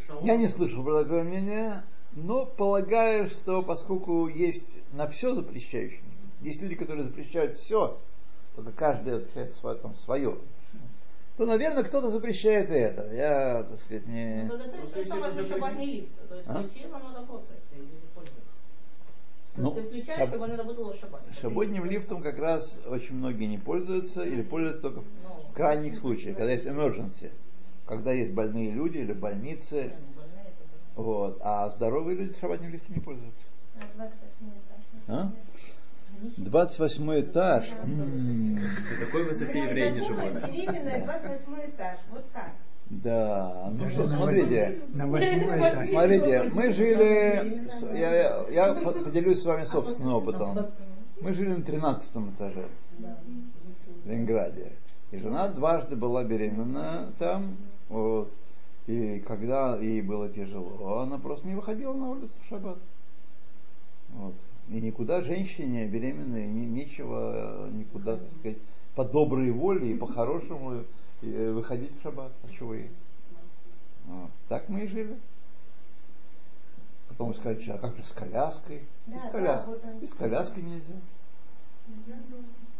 Шалом. 0.07 0.25
Я 0.25 0.37
не 0.37 0.47
слышал 0.47 0.83
про 0.83 1.03
такое 1.03 1.23
мнение, 1.23 1.83
но 2.13 2.45
полагаю, 2.45 3.29
что 3.29 3.61
поскольку 3.61 4.27
есть 4.27 4.77
на 4.93 5.07
все 5.07 5.35
запрещающие, 5.35 6.01
есть 6.41 6.61
люди, 6.61 6.75
которые 6.75 7.03
запрещают 7.05 7.57
все, 7.57 7.99
только 8.55 8.71
каждый 8.71 9.13
запрещает 9.19 9.53
свое, 9.55 9.77
там, 9.77 9.95
свое, 9.95 10.37
то, 11.37 11.45
наверное, 11.45 11.83
кто-то 11.83 12.11
запрещает 12.11 12.69
и 12.69 12.73
это. 12.75 13.13
Я, 13.13 13.63
так 13.63 13.79
сказать, 13.79 14.07
не... 14.07 14.43
Ну, 14.43 14.55
это 14.55 14.69
то 14.69 14.85
же 14.85 15.05
самое, 15.05 15.33
что 15.33 15.47
шабатный 15.47 15.85
лифт. 15.85 16.29
То 16.29 16.35
есть 16.35 16.47
А? 16.47 16.63
включил, 16.63 16.95
оно 16.95 17.13
работает. 17.15 17.59
Ну, 19.57 19.71
Ты 19.73 19.81
включаешь, 19.81 20.29
шаб- 20.29 21.33
чтобы 21.33 21.65
лифтом 21.65 22.21
как 22.21 22.39
раз 22.39 22.79
очень 22.87 23.15
многие 23.15 23.45
не 23.45 23.57
пользуются 23.57 24.23
или 24.23 24.41
пользуются 24.41 24.81
только 24.81 25.01
в 25.01 25.53
крайних 25.53 25.97
случаях, 25.97 26.37
когда 26.37 26.53
есть 26.53 26.65
emergency, 26.65 27.31
когда 27.85 28.13
есть 28.13 28.31
больные 28.31 28.71
люди 28.71 28.99
или 28.99 29.11
больницы, 29.11 29.91
ну, 30.95 31.03
вот, 31.03 31.37
а 31.41 31.69
здоровые 31.69 32.17
люди 32.17 32.39
шабатным 32.39 32.71
лифтом 32.71 32.95
не 32.95 33.01
пользуются. 33.01 33.41
А 35.07 35.31
28 36.37 37.21
этаж. 37.21 37.65
На 37.83 38.99
такой 39.05 39.25
высоте 39.25 39.63
евреи 39.63 39.91
не 39.91 40.01
живут. 40.01 40.33
Беременная, 40.51 41.03
28 41.03 41.69
этаж. 41.69 41.99
Вот 42.11 42.31
так. 42.31 42.51
Да, 42.89 43.69
ну 43.71 43.89
что, 43.89 44.07
смотрите, 44.09 44.81
восьмой- 44.91 44.97
На 44.97 45.07
восьмой 45.07 45.59
этаж. 45.59 45.89
смотрите, 45.89 46.43
мы 46.53 46.73
жили, 46.73 47.97
я, 47.97 48.45
я 48.49 48.73
по- 48.75 48.91
поделюсь 48.91 49.41
с 49.41 49.45
вами 49.45 49.63
собственным 49.63 50.15
опытом. 50.15 50.67
Мы 51.21 51.33
жили 51.33 51.49
на 51.49 51.61
13 51.63 52.29
этаже 52.35 52.67
в 52.99 54.09
Ленинграде. 54.09 54.73
И 55.11 55.17
жена 55.17 55.47
дважды 55.49 55.95
была 55.95 56.23
беременна 56.23 57.13
там. 57.17 57.55
Вот. 57.89 58.31
И 58.87 59.19
когда 59.25 59.77
ей 59.77 60.01
было 60.01 60.27
тяжело, 60.29 60.99
она 60.99 61.17
просто 61.17 61.47
не 61.47 61.55
выходила 61.55 61.93
на 61.93 62.09
улицу 62.09 62.33
в 62.43 62.47
шаббат. 62.49 62.77
Вот. 64.09 64.33
И 64.71 64.79
никуда 64.79 65.21
женщине 65.21 65.85
беременной 65.85 66.47
ни- 66.47 66.65
нечего 66.65 67.67
э, 67.67 67.71
никуда, 67.73 68.15
так 68.15 68.29
сказать, 68.29 68.57
по 68.95 69.03
доброй 69.03 69.51
воле 69.51 69.91
и 69.91 69.97
по-хорошему 69.97 70.85
э, 71.21 71.51
выходить 71.51 71.91
в 71.99 72.01
шаббат. 72.01 72.31
А 72.41 72.53
чего 72.53 72.75
ей? 72.75 72.89
Вот. 74.05 74.31
Так 74.47 74.69
мы 74.69 74.85
и 74.85 74.87
жили. 74.87 75.17
Потом 77.09 77.33
сказать, 77.33 77.67
а 77.67 77.77
как 77.79 77.97
же 77.97 78.03
с 78.03 78.13
коляской? 78.13 78.83
Да, 79.07 79.15
и 79.17 79.19
с 79.19 79.23
да, 79.23 79.29
коляской. 79.29 79.73
вот 79.73 79.83
он. 79.83 79.99
и 79.99 80.07
с 80.07 80.13
коляской 80.13 80.63
нельзя. 80.63 80.93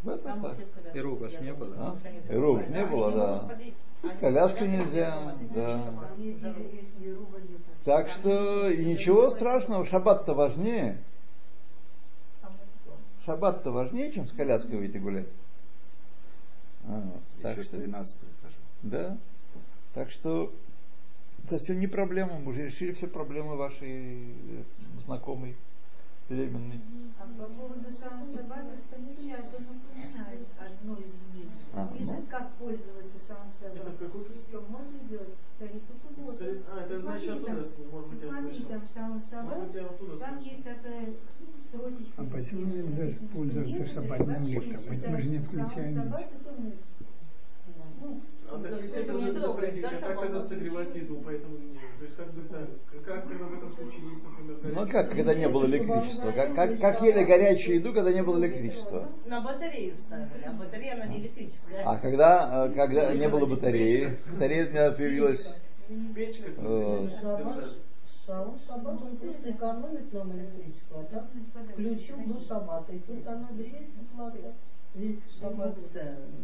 В 0.03 0.09
этом 0.09 0.41
так. 0.41 0.57
И 0.95 0.99
рук 1.01 1.23
аж 1.23 1.41
не 1.41 1.53
было. 1.53 1.75
А? 1.77 1.97
И 2.31 2.35
рук 2.37 2.69
не 2.69 2.85
было, 2.85 3.11
да. 3.11 3.57
И 4.03 4.07
с 4.07 4.15
коляской 4.15 4.69
нельзя, 4.69 5.35
да. 5.53 5.93
Так 7.83 8.07
что 8.07 8.69
и 8.69 8.85
ничего 8.85 9.29
страшного, 9.29 9.83
шаббат-то 9.83 10.33
важнее. 10.33 11.03
Шаббат-то 13.31 13.71
важнее, 13.71 14.11
чем 14.11 14.27
с 14.27 14.31
коляской 14.33 14.77
выйти 14.77 14.97
гулять. 14.97 15.27
А, 16.83 17.01
так 17.41 17.53
Еще 17.53 17.63
с 17.63 17.67
что, 17.67 17.77
13 17.77 18.17
этажа. 18.17 18.55
да. 18.81 19.17
Так 19.93 20.11
что 20.11 20.53
это 21.45 21.57
все 21.57 21.73
не 21.73 21.87
проблема, 21.87 22.39
мы 22.39 22.51
уже 22.51 22.65
решили 22.65 22.91
все 22.91 23.07
проблемы 23.07 23.55
вашей 23.55 24.33
э, 24.33 24.63
знакомой 25.05 25.55
беременной. 26.29 26.79
А 27.19 27.23
по 27.37 27.45
поводу 27.53 27.91
кстати, 28.81 29.29
часто 29.29 29.57
напоминает 29.61 30.47
одно 30.57 30.93
из 30.97 31.13
них. 31.35 31.47
А, 31.73 31.87
Пишет, 31.87 32.07
ну. 32.07 32.25
как 32.29 32.51
пользоваться 32.53 33.17
самым 33.27 33.51
Это 33.81 33.91
в 33.91 33.97
какой 33.97 34.23
книге? 34.25 34.59
Можно 34.67 34.99
делать? 35.09 35.35
Царица 35.59 35.93
суббота. 36.01 36.43
Цари- 36.43 36.63
а, 36.71 36.81
это 36.81 36.99
значит 37.01 37.29
оттуда, 37.29 37.45
там, 37.45 37.55
может 37.91 38.09
быть, 38.09 38.21
я 38.21 38.27
посмотри 38.27 38.51
слышал. 38.51 38.69
там 38.69 38.87
Может 38.93 39.21
шаббат. 39.29 40.19
Там 40.19 40.39
есть 40.39 40.63
такая 40.63 41.13
строчечка. 41.69 42.13
А 42.17 42.23
почему 42.25 42.65
нельзя 42.65 43.07
пользоваться 43.33 43.85
шаббатным 43.85 44.43
лифтом? 44.45 44.81
Мы, 44.89 45.21
же 45.21 45.29
не 45.29 45.39
включаем 45.39 45.95
шаббат 45.95 46.21
это. 46.21 46.75
Ну, 48.01 48.21
А 48.49 48.57
так 48.59 48.81
если 48.81 49.01
это 49.03 49.39
запретить, 49.39 49.83
а 49.85 49.89
как 49.89 50.19
тогда 50.19 50.39
запретить? 50.39 50.47
согревать 50.49 50.95
еду, 50.95 51.21
поэтому 51.23 51.57
не. 51.57 51.75
То 51.75 52.03
есть 52.03 52.15
как 52.17 52.33
бы 52.33 52.41
так, 52.49 52.67
как 53.05 53.27
тогда 53.27 53.45
в 53.45 53.53
этом 53.53 53.73
случае 53.73 54.09
есть, 54.11 54.23
например, 54.25 54.57
Ну 54.75 54.81
а 54.81 54.85
как, 54.87 55.09
когда 55.11 55.33
не 55.35 55.47
было 55.47 55.65
электричества? 55.67 56.31
Как, 56.31 56.55
как, 56.55 56.79
как 56.79 57.01
ели 57.03 57.23
горячую 57.23 57.75
еду, 57.77 57.93
когда 57.93 58.11
не 58.11 58.23
было 58.23 58.39
электричества? 58.39 59.07
На 59.25 59.41
батарею 59.41 59.95
ставили, 59.95 60.43
а 60.45 60.51
батарея 60.53 60.95
она 60.95 61.05
не 61.05 61.19
электрическая. 61.19 61.83
А 61.85 61.97
когда, 61.99 62.65
э, 62.65 62.73
когда 62.73 63.13
не 63.13 63.29
было 63.29 63.45
батареи, 63.45 64.17
батарея 64.33 64.65
у 64.65 64.69
меня 64.71 64.91
появилась 64.91 65.47
печка? 66.15 66.51
э, 66.57 67.07
Шаббат, 67.21 67.65
шаббат, 68.67 69.01
он 69.01 69.17
просто 69.17 69.51
экономит 69.51 70.13
нам 70.13 70.31
электричество, 70.33 71.01
а 71.01 71.03
так 71.03 71.25
включил 71.73 72.17
до 72.25 72.39
шаббата. 72.39 72.91
Если 72.93 73.23
она 73.27 73.49
греется, 73.51 74.01
плата, 74.15 74.37
весь 74.95 75.39
шаббат 75.39 75.75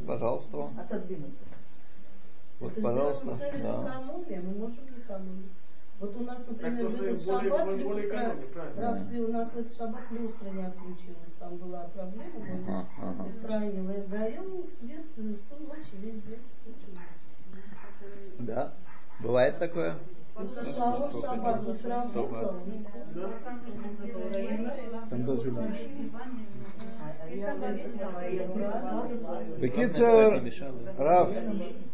пожалуйста, 0.06 0.58
вам. 0.58 0.80
отодвинут. 0.80 1.32
Вот, 2.60 2.72
Это 2.72 2.82
пожалуйста, 2.82 3.38
целью 3.38 3.64
да. 3.64 3.84
экономии, 3.84 4.40
мы 4.40 4.54
можем 4.56 4.84
экономить. 4.98 5.52
Вот 6.00 6.16
у 6.16 6.24
нас, 6.24 6.44
например, 6.48 6.88
в 6.88 7.02
этот 7.02 7.22
шаббат 7.22 7.78
люстра. 7.78 8.36
Равсли, 8.78 9.20
у 9.20 9.32
нас 9.32 9.50
в 9.50 9.58
этот 9.58 9.76
шаббат 9.76 10.12
люстра 10.12 10.50
не 10.50 10.64
отключилась, 10.64 11.32
там 11.40 11.58
была 11.58 11.84
проблема, 11.86 12.46
Ага, 12.68 12.86
ага. 13.02 13.24
устранила, 13.28 13.92
и 13.92 14.08
горел 14.08 14.64
свет 14.64 15.06
всю 15.14 15.24
ночь 15.24 15.88
и 15.94 15.98
весь 15.98 16.22
день. 16.24 16.42
Да, 18.40 18.74
бывает 19.20 19.58
такое. 19.60 19.98
Там 25.10 25.24
даже 25.24 25.52
меньше. 25.52 25.90
Бекицер. 29.58 30.44
Раф 30.98 31.30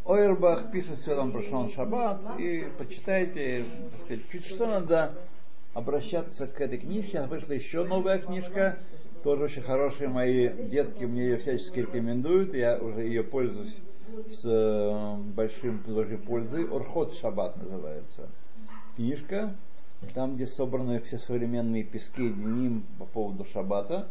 Ойербах 0.06 0.72
пишет 0.72 1.00
все 1.00 1.16
там 1.16 1.32
про 1.32 1.42
Шон 1.44 1.70
Шаббат, 1.70 2.20
и 2.38 2.68
почитайте, 2.78 3.66
сказать, 4.04 4.30
чуть 4.30 4.46
что 4.46 4.66
надо 4.68 5.14
обращаться 5.74 6.46
к 6.48 6.60
этой 6.60 6.80
книжке. 6.80 7.22
Вышла 7.24 7.54
еще 7.54 7.86
новая 7.86 8.20
книжка, 8.20 8.78
тоже 9.24 9.44
очень 9.44 9.62
хорошие 9.62 10.10
мои 10.10 10.50
детки 10.50 11.06
мне 11.06 11.24
ее 11.24 11.38
всячески 11.38 11.80
рекомендуют, 11.80 12.54
я 12.54 12.78
уже 12.78 13.04
ее 13.04 13.24
пользуюсь 13.24 13.80
с 14.30 14.42
э, 14.44 15.16
большим 15.36 15.80
тоже 15.84 16.18
пользой. 16.18 16.66
Орхот 16.66 17.14
Шаббат 17.16 17.58
называется. 17.58 18.28
Книжка, 18.96 19.56
там, 20.14 20.36
где 20.36 20.48
собраны 20.48 21.00
все 21.00 21.18
современные 21.18 21.84
пески 21.84 22.30
Деним 22.30 22.86
по 23.00 23.06
поводу 23.06 23.46
Шаббата. 23.46 24.08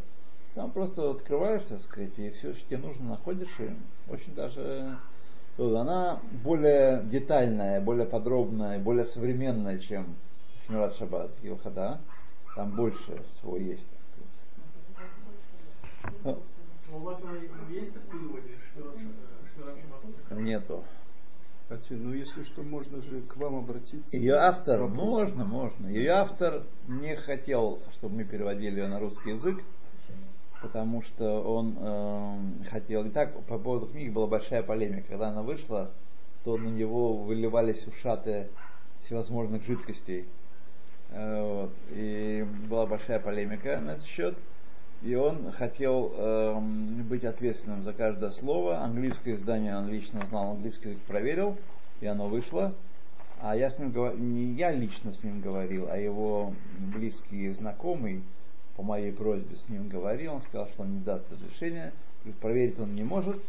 Там 0.55 0.71
просто 0.71 1.09
открываешь, 1.09 1.63
так 1.67 1.81
сказать, 1.81 2.17
и 2.17 2.29
все, 2.31 2.53
что 2.53 2.65
тебе 2.67 2.77
нужно, 2.77 3.09
находишь, 3.09 3.59
и 3.59 3.71
очень 4.11 4.35
даже 4.35 4.97
вот 5.57 5.75
она 5.75 6.19
более 6.43 7.03
детальная, 7.03 7.79
более 7.79 8.07
подробная, 8.07 8.79
более 8.79 9.05
современная, 9.05 9.77
чем 9.77 10.15
Шмират 10.65 10.95
Шаббат 10.95 11.31
Илхада. 11.43 12.01
Там 12.55 12.71
больше 12.71 13.23
всего 13.31 13.57
есть. 13.57 13.85
так 16.23 16.23
сказать. 16.23 16.41
У 16.91 16.97
вас 16.99 17.23
она 17.23 17.37
есть 17.69 17.95
в 17.95 18.09
переводе 18.09 18.57
Шмират 18.57 18.97
Нету. 20.31 20.83
Ну 21.89 22.13
если 22.13 22.43
что, 22.43 22.61
можно 22.61 23.01
же 23.01 23.21
к 23.21 23.35
вам 23.37 23.55
обратиться. 23.55 24.15
Ее 24.15 24.35
автор, 24.35 24.87
можно, 24.87 25.43
можно. 25.43 25.87
Ее 25.87 26.11
автор 26.11 26.63
не 26.87 27.15
хотел, 27.15 27.79
чтобы 27.93 28.17
мы 28.17 28.23
переводили 28.25 28.81
ее 28.81 28.87
на 28.87 28.99
русский 28.99 29.31
язык, 29.31 29.63
потому 30.61 31.01
что 31.01 31.41
он 31.41 31.75
эм, 31.79 32.65
хотел. 32.69 33.05
И 33.05 33.09
так 33.09 33.33
по 33.45 33.57
поводу 33.57 33.87
книги 33.87 34.09
была 34.09 34.27
большая 34.27 34.61
полемика. 34.61 35.09
Когда 35.09 35.29
она 35.29 35.41
вышла, 35.41 35.91
то 36.43 36.57
на 36.57 36.67
него 36.67 37.17
выливались 37.17 37.87
ушаты 37.87 38.49
всевозможных 39.05 39.65
жидкостей. 39.65 40.27
Э, 41.09 41.41
вот. 41.41 41.73
И 41.91 42.45
была 42.69 42.85
большая 42.85 43.19
полемика 43.19 43.79
на 43.79 43.91
этот 43.91 44.05
счет. 44.05 44.37
И 45.03 45.15
он 45.15 45.51
хотел 45.51 46.13
эм, 46.15 47.03
быть 47.03 47.25
ответственным 47.25 47.83
за 47.83 47.91
каждое 47.91 48.31
слово. 48.31 48.79
Английское 48.79 49.35
издание 49.35 49.77
он 49.77 49.89
лично 49.89 50.25
знал, 50.25 50.51
английский 50.51 50.89
язык 50.89 51.01
проверил, 51.03 51.57
и 51.99 52.07
оно 52.07 52.29
вышло. 52.29 52.73
А 53.41 53.57
я 53.57 53.69
с 53.69 53.77
ним 53.77 53.91
говорил, 53.91 54.17
не 54.17 54.53
я 54.53 54.71
лично 54.71 55.11
с 55.11 55.21
ним 55.21 55.41
говорил, 55.41 55.89
а 55.89 55.97
его 55.97 56.53
близкий 56.79 57.49
знакомый 57.49 58.23
по 58.77 58.83
моей 58.83 59.11
просьбе 59.11 59.57
с 59.57 59.67
ним 59.67 59.89
говорил, 59.89 60.35
он 60.35 60.41
сказал, 60.41 60.67
что 60.69 60.83
он 60.83 60.93
не 60.93 60.99
даст 61.01 61.29
разрешения, 61.29 61.91
проверить 62.39 62.79
он 62.79 62.95
не 62.95 63.03
может, 63.03 63.41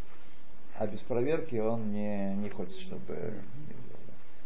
а 0.77 0.89
без 0.89 0.99
проверки 1.01 1.55
он 1.55 1.93
не, 1.93 2.35
не 2.35 2.49
хочет, 2.49 2.77
чтобы... 2.81 3.35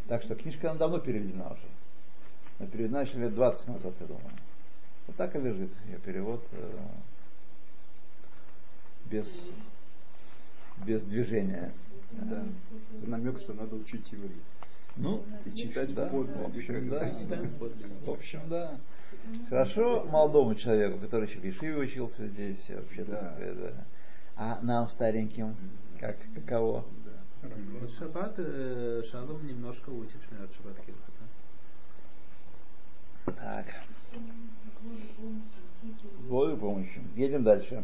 Так 0.09 0.23
что 0.23 0.35
книжка 0.35 0.71
она 0.71 0.79
давно 0.79 0.99
переведена 0.99 1.53
уже. 1.53 2.71
Переведена 2.71 2.99
еще 2.99 3.17
лет 3.19 3.35
20 3.35 3.69
назад, 3.69 3.95
я 4.01 4.07
думаю. 4.07 4.31
Вот 5.09 5.17
так 5.17 5.35
и 5.35 5.41
лежит 5.41 5.71
ее 5.87 5.99
перевод 5.99 6.47
э, 6.53 6.71
без, 9.11 9.27
без 10.87 11.03
движения. 11.03 11.73
Да. 12.13 12.45
Это 12.95 13.09
намек, 13.09 13.39
что 13.39 13.55
надо 13.55 13.75
учить 13.75 14.13
иврит. 14.13 14.43
Ну, 14.97 15.25
И 15.47 15.53
читать 15.53 15.95
да, 15.95 16.09
в 16.09 16.21
общем, 16.21 16.89
да. 16.91 17.13
В 18.05 18.11
общем, 18.11 18.43
да. 18.49 18.79
Хорошо 19.49 20.05
молодому 20.05 20.55
человеку, 20.55 20.99
который 20.99 21.29
еще 21.29 21.39
в 21.39 21.45
Ешиве 21.45 21.77
учился 21.77 22.27
здесь, 22.27 22.69
вообще 22.69 23.05
Да. 23.05 23.37
да. 23.39 23.87
А 24.37 24.61
нам 24.63 24.89
стареньким, 24.89 25.57
как 25.99 26.17
каково? 26.35 26.85
Вот 27.81 27.91
Шаббат, 27.91 28.35
э, 28.39 29.03
Шалом 29.09 29.47
немножко 29.47 29.91
учит 29.91 30.21
Шмират 30.23 30.53
Шаббат 30.53 30.77
Килхата. 30.85 31.25
Так. 33.41 33.67
Божьей 36.29 36.57
помощью. 36.57 37.03
Едем 37.17 37.45
дальше. 37.45 37.83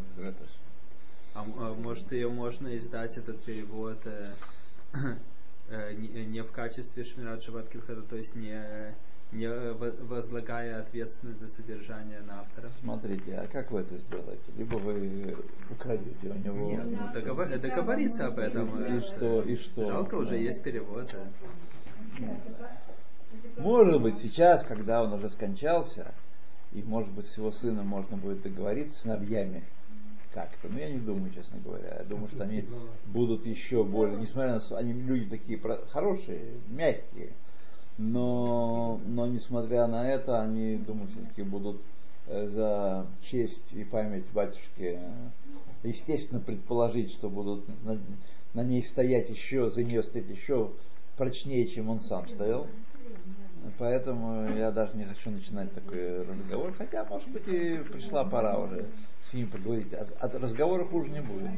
А, 1.34 1.44
а 1.58 1.74
может 1.74 2.12
ее 2.12 2.28
можно 2.28 2.76
издать 2.76 3.16
этот 3.16 3.42
перевод 3.42 3.98
э, 4.04 4.32
э, 5.68 5.92
не, 5.94 6.26
не 6.26 6.42
в 6.42 6.52
качестве 6.52 7.02
Шмират 7.02 7.42
Шаббат 7.42 7.68
Килхата, 7.68 8.02
то 8.02 8.14
есть 8.16 8.36
не, 8.36 8.94
не 9.32 9.48
во- 9.48 9.94
возлагая 10.06 10.80
ответственность 10.80 11.40
за 11.40 11.48
содержание 11.48 12.20
на 12.20 12.40
автора. 12.40 12.70
Смотрите, 12.80 13.34
а 13.34 13.46
как 13.48 13.72
вы 13.72 13.80
это 13.80 13.96
сделаете? 13.98 14.42
Либо 14.56 14.76
вы 14.76 15.36
украдете 15.70 16.28
у 16.28 16.34
него... 16.34 16.70
Нет, 16.70 16.84
ну 16.86 17.12
договор- 17.12 17.58
договориться 17.58 18.26
об 18.26 18.38
этом. 18.38 18.84
И 18.84 18.98
э, 18.98 19.00
что, 19.00 19.42
и 19.42 19.56
что? 19.56 19.86
Жалко, 19.86 20.14
уже 20.14 20.36
есть 20.36 20.62
перевод. 20.62 21.12
э. 21.14 22.28
Может 23.56 24.00
быть, 24.00 24.18
сейчас, 24.22 24.62
когда 24.64 25.02
он 25.02 25.12
уже 25.14 25.28
скончался, 25.30 26.12
и, 26.74 26.82
может 26.82 27.10
быть, 27.12 27.26
с 27.26 27.38
его 27.38 27.50
сыном 27.52 27.86
можно 27.86 28.16
будет 28.16 28.42
договориться, 28.42 28.98
с 28.98 29.02
сыновьями 29.02 29.62
как-то. 30.32 30.68
Но 30.68 30.78
я 30.78 30.90
не 30.90 30.98
думаю, 30.98 31.32
честно 31.32 31.60
говоря. 31.64 31.96
Я 31.98 32.04
думаю, 32.04 32.28
что 32.28 32.42
они 32.42 32.64
будут 33.06 33.46
еще 33.46 33.84
более, 33.84 34.18
несмотря 34.18 34.54
на 34.54 34.60
то, 34.60 34.76
они 34.76 34.92
люди 34.92 35.30
такие 35.30 35.58
хорошие, 35.88 36.42
мягкие, 36.68 37.32
но, 37.96 39.00
но 39.06 39.26
несмотря 39.26 39.86
на 39.86 40.10
это, 40.10 40.42
они, 40.42 40.76
думаю, 40.76 41.08
все-таки 41.08 41.42
будут 41.42 41.80
э, 42.26 42.48
за 42.48 43.06
честь 43.30 43.72
и 43.72 43.84
память 43.84 44.24
батюшки, 44.32 44.98
э, 44.98 45.30
естественно, 45.84 46.40
предположить, 46.40 47.12
что 47.12 47.30
будут 47.30 47.68
на, 47.84 48.00
на 48.52 48.64
ней 48.64 48.82
стоять 48.82 49.30
еще, 49.30 49.70
за 49.70 49.84
нее 49.84 50.02
стоять 50.02 50.28
еще 50.28 50.72
прочнее, 51.16 51.68
чем 51.68 51.88
он 51.88 52.00
сам 52.00 52.28
стоял. 52.28 52.66
Поэтому 53.78 54.54
я 54.54 54.70
даже 54.70 54.96
не 54.96 55.04
хочу 55.04 55.30
начинать 55.30 55.72
такой 55.74 56.22
разговор. 56.22 56.72
Хотя, 56.76 57.04
может 57.04 57.28
быть, 57.30 57.48
и 57.48 57.78
пришла 57.78 58.24
пора 58.24 58.58
уже 58.58 58.86
с 59.30 59.32
ним 59.32 59.48
поговорить. 59.48 59.92
От, 59.94 60.12
от 60.22 60.34
разговора 60.34 60.84
хуже 60.84 61.10
не 61.10 61.20
будет. 61.20 61.50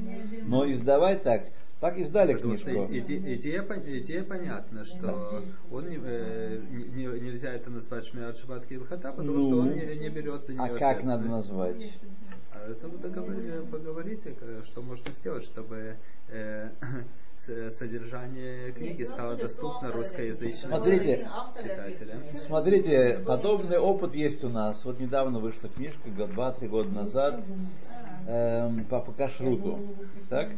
Но 0.47 0.71
издавать 0.71 1.23
так, 1.25 1.49
так 1.81 1.99
издали 1.99 2.35
Потому 2.35 2.55
книжку. 2.55 2.93
иде- 2.93 3.35
идея, 3.35 3.63
пон- 3.63 3.83
идея 3.99 4.23
понятна, 4.23 4.85
что 4.85 5.43
он 5.71 5.89
не, 5.89 5.99
э, 6.03 6.61
не- 6.71 6.85
не- 7.05 7.21
нельзя 7.21 7.53
это 7.53 7.71
назвать 7.71 8.07
Шмиат 8.07 8.37
Шабат 8.39 8.67
Килхата, 8.67 9.11
потому 9.13 9.33
Ну, 9.33 9.41
что 9.41 9.59
он 9.61 9.75
не, 9.75 9.97
не 9.97 10.09
берет 10.09 10.47
за 10.47 10.55
А 10.63 10.69
как 10.69 11.03
надо 11.03 11.29
назвать? 11.29 11.77
А 12.53 12.71
Это 12.71 12.89
вы 12.89 12.99
договори- 12.99 13.67
поговорите, 13.71 14.31
к- 14.33 14.65
что 14.65 14.81
можно 14.81 15.13
сделать, 15.13 15.45
чтобы 15.45 15.97
э, 16.31 16.71
содержание 17.39 18.73
книги 18.73 19.05
стало 19.05 19.37
доступно 19.37 19.93
русскоязычным 19.93 20.73
Смотрите. 20.73 21.29
читателям. 21.63 22.23
Смотрите, 22.39 23.23
подобный 23.27 23.79
опыт 23.79 24.15
есть 24.15 24.43
у 24.45 24.49
нас. 24.49 24.85
Вот 24.85 24.99
недавно 24.99 25.39
вышла 25.39 25.69
книжка, 25.69 26.09
год 26.11 26.31
два-три 26.33 26.69
года 26.69 26.91
назад, 26.91 27.45
эм, 28.27 28.85
по, 28.85 29.01
по 29.01 29.13
кашруту. 29.13 29.97
Так? 30.29 30.51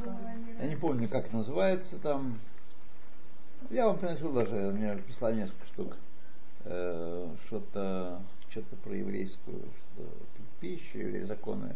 Я 0.60 0.66
не 0.66 0.76
помню, 0.76 1.08
как 1.08 1.32
называется 1.32 1.98
там. 1.98 2.38
Я 3.70 3.86
вам 3.86 3.98
принесу 3.98 4.32
даже, 4.32 4.54
мне 4.54 4.96
прислали 4.96 5.36
несколько 5.36 5.66
штук. 5.66 5.96
Э, 6.64 7.28
что-то, 7.46 8.20
что-то 8.50 8.76
про 8.76 8.94
еврейскую 8.94 9.60
что 9.60 10.04
пищу 10.60 10.98
или 10.98 11.24
законы. 11.24 11.74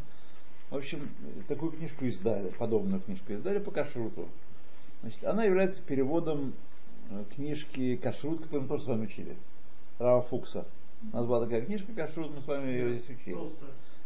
В 0.70 0.76
общем, 0.76 1.10
такую 1.48 1.72
книжку 1.72 2.04
издали, 2.06 2.48
подобную 2.48 3.00
книжку 3.00 3.32
издали 3.32 3.58
по 3.58 3.70
кашруту. 3.70 4.28
Значит, 5.02 5.24
она 5.24 5.44
является 5.44 5.82
переводом 5.82 6.54
э, 7.10 7.24
книжки 7.34 7.96
Кашрут, 7.96 8.42
которую 8.42 8.62
мы 8.62 8.68
тоже 8.68 8.84
с 8.84 8.86
вами 8.86 9.04
учили. 9.04 9.36
Рава 9.98 10.22
Фукса. 10.22 10.64
У 11.12 11.16
нас 11.16 11.26
была 11.26 11.40
такая 11.40 11.62
книжка 11.62 11.92
Кашрут, 11.92 12.32
мы 12.34 12.40
с 12.40 12.46
вами 12.46 12.70
ее 12.70 12.94
здесь 12.94 13.10
учили. 13.10 13.34
Просто. 13.34 13.64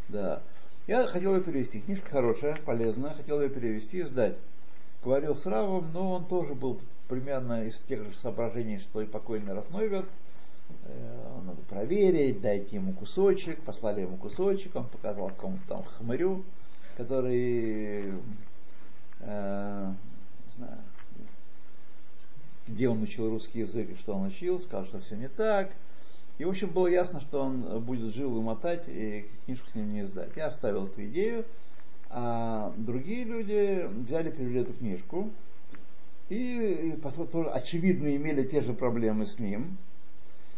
Да. 0.09 0.41
Я 0.87 1.05
хотел 1.05 1.35
ее 1.35 1.41
перевести. 1.41 1.81
Книжка 1.81 2.09
хорошая, 2.09 2.57
полезная. 2.65 3.13
Хотел 3.13 3.41
ее 3.41 3.49
перевести 3.49 3.99
и 3.99 4.03
сдать. 4.03 4.37
Говорил 5.03 5.35
с 5.35 5.45
Равом, 5.45 5.91
но 5.93 6.13
он 6.13 6.25
тоже 6.25 6.55
был 6.55 6.79
примерно 7.07 7.65
из 7.65 7.79
тех 7.81 8.03
же 8.03 8.11
соображений, 8.17 8.79
что 8.79 9.01
и 9.01 9.05
покойный 9.05 9.53
Рафнойвер. 9.53 10.05
Э, 10.85 11.39
Надо 11.45 11.61
проверить, 11.63 12.41
дайте 12.41 12.77
ему 12.77 12.93
кусочек. 12.93 13.61
Послали 13.61 14.01
ему 14.01 14.17
кусочек, 14.17 14.75
он 14.75 14.85
показал 14.85 15.29
кому-то 15.29 15.67
там 15.67 15.83
хмырю, 15.83 16.43
который 16.97 18.13
э, 19.19 19.93
знаю, 20.57 20.77
где 22.67 22.89
он 22.89 23.01
учил 23.01 23.29
русский 23.29 23.59
язык 23.59 23.89
и 23.89 23.95
что 23.95 24.13
он 24.13 24.27
учил, 24.27 24.59
сказал, 24.59 24.85
что 24.85 24.99
все 24.99 25.15
не 25.15 25.29
так. 25.29 25.71
И, 26.37 26.45
в 26.45 26.49
общем, 26.49 26.69
было 26.69 26.87
ясно, 26.87 27.19
что 27.21 27.41
он 27.41 27.81
будет 27.83 28.13
жил 28.13 28.29
вымотать 28.29 28.83
и 28.87 29.27
книжку 29.45 29.69
с 29.69 29.75
ним 29.75 29.93
не 29.93 30.01
издать. 30.01 30.29
Я 30.35 30.47
оставил 30.47 30.85
эту 30.85 31.05
идею, 31.05 31.45
а 32.09 32.73
другие 32.77 33.23
люди 33.23 33.87
взяли, 34.03 34.29
перевели 34.29 34.61
эту 34.61 34.73
книжку 34.73 35.31
и, 36.29 36.89
и 36.89 36.91
потом 36.97 37.27
тоже, 37.27 37.49
очевидно, 37.49 38.15
имели 38.15 38.43
те 38.43 38.61
же 38.61 38.73
проблемы 38.73 39.25
с 39.25 39.39
ним. 39.39 39.77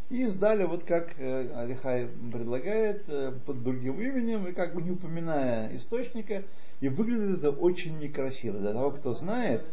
И 0.10 0.24
издали, 0.24 0.64
вот 0.64 0.84
как 0.86 1.14
э, 1.20 1.52
Алихай 1.56 2.08
предлагает, 2.32 3.04
э, 3.08 3.32
под 3.46 3.62
другим 3.64 4.02
именем, 4.02 4.48
и 4.48 4.54
как 4.54 4.74
бы 4.74 4.82
не 4.82 4.90
упоминая 4.90 5.76
источника, 5.76 6.44
и 6.80 6.90
выглядит 6.90 7.40
это 7.40 7.52
очень 7.52 8.00
некрасиво. 8.00 8.58
Для 8.58 8.74
того, 8.74 8.90
кто 8.90 9.14
знает, 9.14 9.64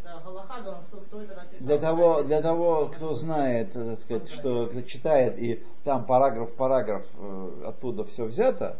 для 1.61 1.79
того, 1.79 2.23
для 2.23 2.43
того, 2.43 2.87
кто 2.95 3.15
знает, 3.15 3.71
э, 3.75 3.91
так 3.97 4.01
сказать, 4.01 4.29
что 4.29 4.67
кто 4.67 4.83
читает, 4.83 5.39
и 5.39 5.63
там 5.85 6.05
параграф 6.05 6.53
параграф 6.53 7.07
оттуда 7.65 8.05
все 8.05 8.27
взято, 8.27 8.77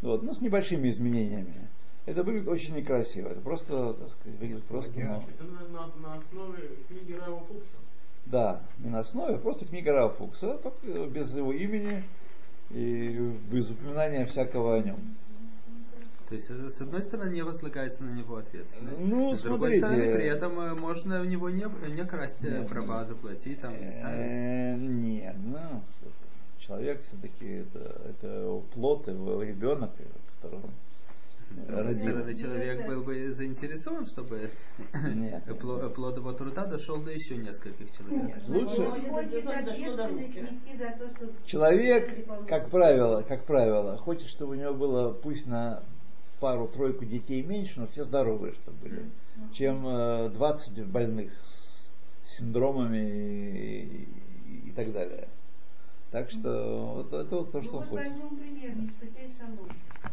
вот, 0.00 0.22
ну, 0.22 0.32
с 0.32 0.40
небольшими 0.40 0.88
изменениями. 0.88 1.68
Это 2.06 2.22
выглядит 2.22 2.48
очень 2.48 2.74
некрасиво. 2.74 3.28
Это 3.28 3.40
просто, 3.42 3.92
так 3.92 4.08
сказать, 4.08 4.38
выглядит 4.40 4.64
просто, 4.64 4.92
ну, 4.98 5.22
Это 5.28 5.44
на, 5.44 5.68
на- 5.68 6.08
на 6.08 6.14
основе 6.14 6.70
книги 6.88 7.12
Рава 7.12 7.40
Фукса. 7.40 7.76
Да, 8.30 8.60
не 8.78 8.90
на 8.90 9.00
основе, 9.00 9.38
просто 9.38 9.64
книга 9.64 9.92
Рава 9.92 10.10
Фукса, 10.10 10.58
только 10.58 11.06
без 11.06 11.34
его 11.34 11.52
имени 11.52 12.04
и 12.70 13.32
без 13.50 13.70
упоминания 13.70 14.26
всякого 14.26 14.76
о 14.76 14.82
нем. 14.82 15.16
То 16.28 16.34
есть, 16.34 16.50
э, 16.50 16.68
с 16.68 16.80
одной 16.82 17.00
стороны, 17.00 17.32
не 17.32 17.42
возлагается 17.42 18.04
на 18.04 18.10
него 18.10 18.36
ответственность. 18.36 19.00
Ну, 19.00 19.32
с 19.32 19.40
другой 19.40 19.78
смотрите. 19.78 19.86
стороны, 19.86 20.14
при 20.14 20.26
этом 20.26 20.60
э, 20.60 20.74
можно 20.74 21.22
у 21.22 21.24
него 21.24 21.48
не, 21.48 21.64
не 21.90 22.04
красть 22.04 22.44
э, 22.44 22.58
Нет. 22.58 22.68
права, 22.68 23.04
заплатить, 23.06 23.62
там, 23.62 23.72
не 23.72 23.92
знаю. 23.92 24.78
Нет, 24.78 25.36
ну, 25.42 25.82
человек 26.58 27.02
все-таки 27.04 27.46
это, 27.46 28.02
это 28.10 28.62
плод, 28.74 29.08
его 29.08 29.42
ребенок, 29.42 29.92
которого 30.42 30.68
С 31.50 31.64
другой 31.64 31.94
стороны, 31.94 32.34
человек 32.34 32.86
был 32.86 33.02
бы 33.02 33.32
заинтересован, 33.32 34.04
чтобы 34.04 34.50
Нет. 35.14 35.46
пло- 35.48 35.88
плод 35.90 36.16
его 36.18 36.32
труда 36.32 36.66
дошел 36.66 37.02
до 37.02 37.10
еще 37.10 37.36
нескольких 37.36 37.90
человек. 37.96 38.36
Лучше 38.46 38.82
Он 38.82 39.00
не 39.02 39.08
Хочет 39.08 39.30
заинтересован, 39.44 39.64
да 39.64 39.74
что 39.74 39.96
до 39.96 40.04
ответственность 40.04 40.52
русских. 40.52 40.64
нести 40.66 40.78
за 40.78 40.90
то, 40.98 41.08
что 41.10 41.46
Человек, 41.46 42.26
как 42.46 42.70
правило, 42.70 43.22
как 43.22 43.44
правило, 43.46 43.96
хочет, 43.96 44.28
чтобы 44.28 44.52
у 44.52 44.54
него 44.54 44.74
было 44.74 45.12
пусть 45.12 45.46
на 45.46 45.82
пару-тройку 46.40 47.04
детей 47.04 47.42
меньше, 47.42 47.80
но 47.80 47.86
все 47.86 48.04
здоровые, 48.04 48.52
чтобы 48.54 48.76
были, 48.78 49.10
чем 49.52 49.86
э, 49.86 50.28
20 50.30 50.86
больных 50.86 51.32
с 52.24 52.36
синдромами 52.36 52.98
и, 52.98 54.68
и 54.68 54.72
так 54.72 54.92
далее. 54.92 55.28
Так 56.10 56.30
что 56.30 56.92
вот 56.94 57.12
это 57.12 57.36
вот 57.36 57.52
то, 57.52 57.58
Ну 57.58 57.64
что 57.64 57.76
он 57.78 57.84
вот 57.88 57.98
хочет. 57.98 58.12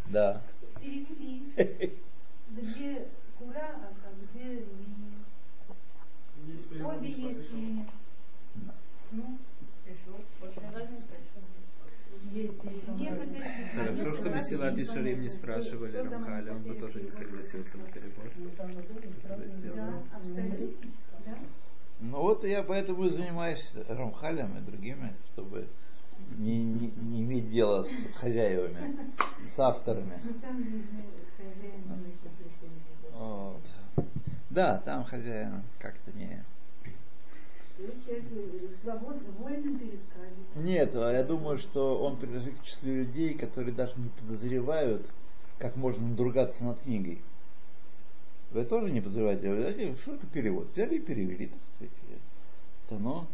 Да. 0.06 0.42
Перевели, 0.86 1.98
где 2.50 3.08
кура, 3.40 3.76
а 3.76 4.14
где 4.22 4.44
линия. 4.44 5.26
Обе 6.86 7.10
есть 7.10 7.52
линия. 7.52 7.90
Ну, 9.12 9.40
Хорошо, 13.74 14.14
что 14.14 14.30
Месилат 14.30 14.78
и 14.78 14.86
Шарим 14.86 15.22
не 15.22 15.30
спрашивали 15.30 15.98
Рамхаля, 15.98 16.54
он 16.54 16.64
бы 16.64 16.76
тоже 16.76 17.02
не 17.02 17.10
согласился 17.10 17.78
на 17.78 17.86
перевод. 17.86 18.32
Ну 22.00 22.22
вот 22.22 22.44
я 22.44 22.62
поэтому 22.62 23.06
и 23.06 23.10
занимаюсь 23.10 23.74
Рамхалем 23.88 24.58
и 24.58 24.62
другими, 24.62 25.16
чтобы 25.34 25.68
не, 26.38 26.64
не- 26.64 26.94
не 26.98 27.22
иметь 27.22 27.50
дела 27.50 27.84
с 27.84 27.90
хозяевами, 28.16 28.96
с 29.56 29.60
авторами. 29.60 30.20
Ну. 33.14 33.20
Вот. 33.20 33.62
Да, 34.50 34.78
там 34.80 35.04
хозяин 35.06 35.64
как-то 35.80 36.12
не... 36.12 36.44
Пересказывает. 39.78 40.56
Нет, 40.56 40.96
а 40.96 41.12
я 41.12 41.24
думаю, 41.24 41.58
что 41.58 42.00
он 42.02 42.16
принадлежит 42.18 42.60
к 42.60 42.64
числу 42.64 42.90
людей, 42.90 43.34
которые 43.34 43.74
даже 43.74 43.94
не 43.98 44.10
подозревают, 44.10 45.06
как 45.58 45.76
можно 45.76 46.08
надругаться 46.08 46.64
над 46.64 46.80
книгой. 46.80 47.22
Вы 48.52 48.64
тоже 48.64 48.92
не 48.92 49.02
подозреваете? 49.02 49.50
Вы 49.50 49.62
знаете, 49.62 49.96
что 50.02 50.16
это 50.16 50.26
перевод? 50.28 50.72
Взяли 50.72 50.96
и 50.96 51.00
перевели, 51.00 51.48
так 51.48 51.90
сказать. 51.90 52.22
Это 52.86 52.96
оно. 52.96 53.28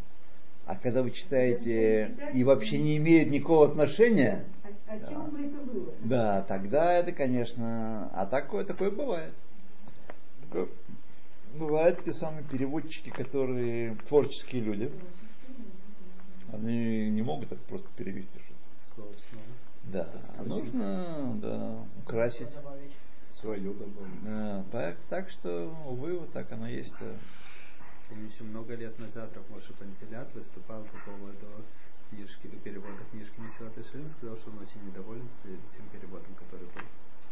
А 0.65 0.75
когда 0.75 1.01
вы 1.03 1.11
читаете 1.11 2.15
и 2.33 2.43
вообще 2.43 2.77
не 2.77 2.97
имеет 2.97 3.29
никакого 3.29 3.67
отношения, 3.67 4.45
О, 4.89 4.95
о 4.95 5.09
чем 5.09 5.31
бы 5.31 5.39
это 5.39 5.57
было? 5.71 5.93
да, 6.03 6.41
тогда 6.43 6.93
это, 6.93 7.11
конечно, 7.11 8.09
а 8.13 8.25
такое, 8.25 8.63
такое 8.63 8.91
бывает. 8.91 9.33
Такое- 10.43 10.69
бывают 11.55 12.03
те 12.03 12.13
самые 12.13 12.43
переводчики, 12.43 13.09
которые 13.09 13.95
творческие 14.07 14.61
люди. 14.61 14.91
Они 16.53 17.09
не 17.09 17.21
могут 17.21 17.49
так 17.49 17.59
просто 17.59 17.87
перевести 17.97 18.39
что-то. 18.39 19.07
Да, 19.85 20.07
а 20.37 20.43
нужно 20.43 21.37
да, 21.41 21.85
украсить. 22.03 22.47
Свое 23.29 23.73
добавить. 23.73 24.23
Да, 24.23 24.63
так, 24.71 24.97
так 25.09 25.29
что, 25.29 25.73
увы, 25.87 26.19
вот 26.19 26.31
так 26.33 26.51
оно 26.51 26.67
есть. 26.67 26.93
Помню, 28.11 28.27
еще 28.27 28.43
много 28.43 28.75
лет 28.75 28.99
назад 28.99 29.29
Рафмоша 29.37 29.71
Пантелят 29.79 30.33
выступал 30.33 30.83
по 30.83 31.11
поводу 31.11 31.47
книжки, 32.09 32.47
перевода 32.61 33.05
книжки 33.09 33.39
Месилат 33.39 33.73
Ширин, 33.89 34.09
сказал, 34.09 34.35
что 34.35 34.49
он 34.49 34.57
очень 34.59 34.85
недоволен 34.85 35.29
тем 35.43 35.87
переводом, 35.93 36.35
который 36.35 36.65
был. 36.65 36.81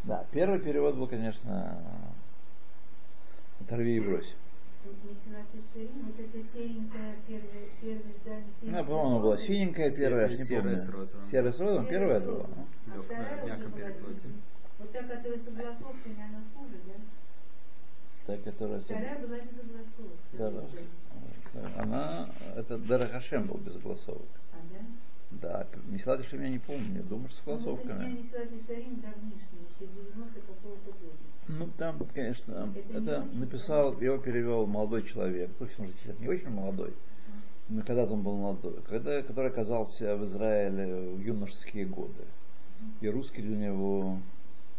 Да, 0.06 0.26
первый 0.32 0.62
перевод 0.62 0.96
был, 0.96 1.08
конечно, 1.08 1.84
оторви 3.60 3.98
и 3.98 4.00
брось. 4.00 4.34
Месилат 5.04 5.48
Ширин, 5.74 6.06
вот 6.06 6.18
это 6.18 6.42
серенькое 6.48 7.16
первое, 7.28 7.68
первое 7.82 8.14
издание. 8.16 8.46
Ну, 8.62 8.86
по-моему, 8.86 9.20
была 9.20 9.38
синенькая 9.38 9.92
первая, 9.92 10.30
я 10.30 10.38
не 10.38 10.44
Серая 10.46 10.64
помню. 10.64 10.78
с 10.78 10.88
розовым. 10.88 11.28
Серая 11.28 11.52
с 11.52 11.60
розовым, 11.60 11.88
первая 11.88 12.18
это 12.20 12.32
была. 12.32 12.48
ну. 12.56 12.68
На 12.94 13.00
уже 13.02 13.14
мягком 13.46 13.72
переплоте. 13.74 14.28
Вот 14.78 14.92
та, 14.94 15.02
которая 15.04 15.40
с 15.40 15.48
она 15.50 16.42
хуже, 16.56 16.76
да? 16.88 16.94
Та, 18.30 18.38
которая... 18.52 18.80
Вторая 18.80 19.20
была 19.20 19.38
без 19.40 19.56
согласовок. 19.58 20.20
Да. 21.54 21.82
Она, 21.82 22.30
это 22.56 22.78
Дарахашем 22.78 23.48
был 23.48 23.58
без 23.58 23.76
голосовок. 23.78 24.28
А, 24.54 24.58
да? 24.72 24.86
Да, 25.32 25.68
Месилат 25.88 26.24
Ширин 26.26 26.44
я 26.44 26.50
не 26.50 26.60
помню, 26.60 27.04
думаю, 27.04 27.30
с 27.32 27.42
Ну, 27.46 27.54
голосовками. 27.54 28.10
Месилат 28.12 28.50
Ширин 28.68 29.00
давнишний, 29.02 29.66
еще 29.70 29.92
90 30.14 30.42
какого-то 30.42 30.92
года. 30.92 31.18
Ну, 31.48 31.68
там, 31.78 32.00
конечно, 32.14 32.72
Это 32.76 32.98
это 32.98 33.28
написал, 33.34 34.00
его 34.00 34.20
перевел 34.20 34.68
молодой 34.68 35.04
человек, 35.08 35.50
то 35.58 35.66
есть, 35.66 35.80
может, 35.80 35.96
сейчас 36.04 36.20
не 36.20 36.28
очень 36.28 36.50
молодой, 36.50 36.94
но 37.70 37.82
когда-то 37.82 38.14
он 38.14 38.22
был 38.22 38.36
молодой, 38.38 38.80
когда, 38.88 39.24
который 39.24 39.50
оказался 39.50 40.16
в 40.16 40.24
Израиле 40.26 41.14
в 41.16 41.20
юношеские 41.20 41.86
годы. 41.86 42.26
И 43.02 43.10
русский 43.10 43.42
для 43.42 43.58
него, 43.58 44.20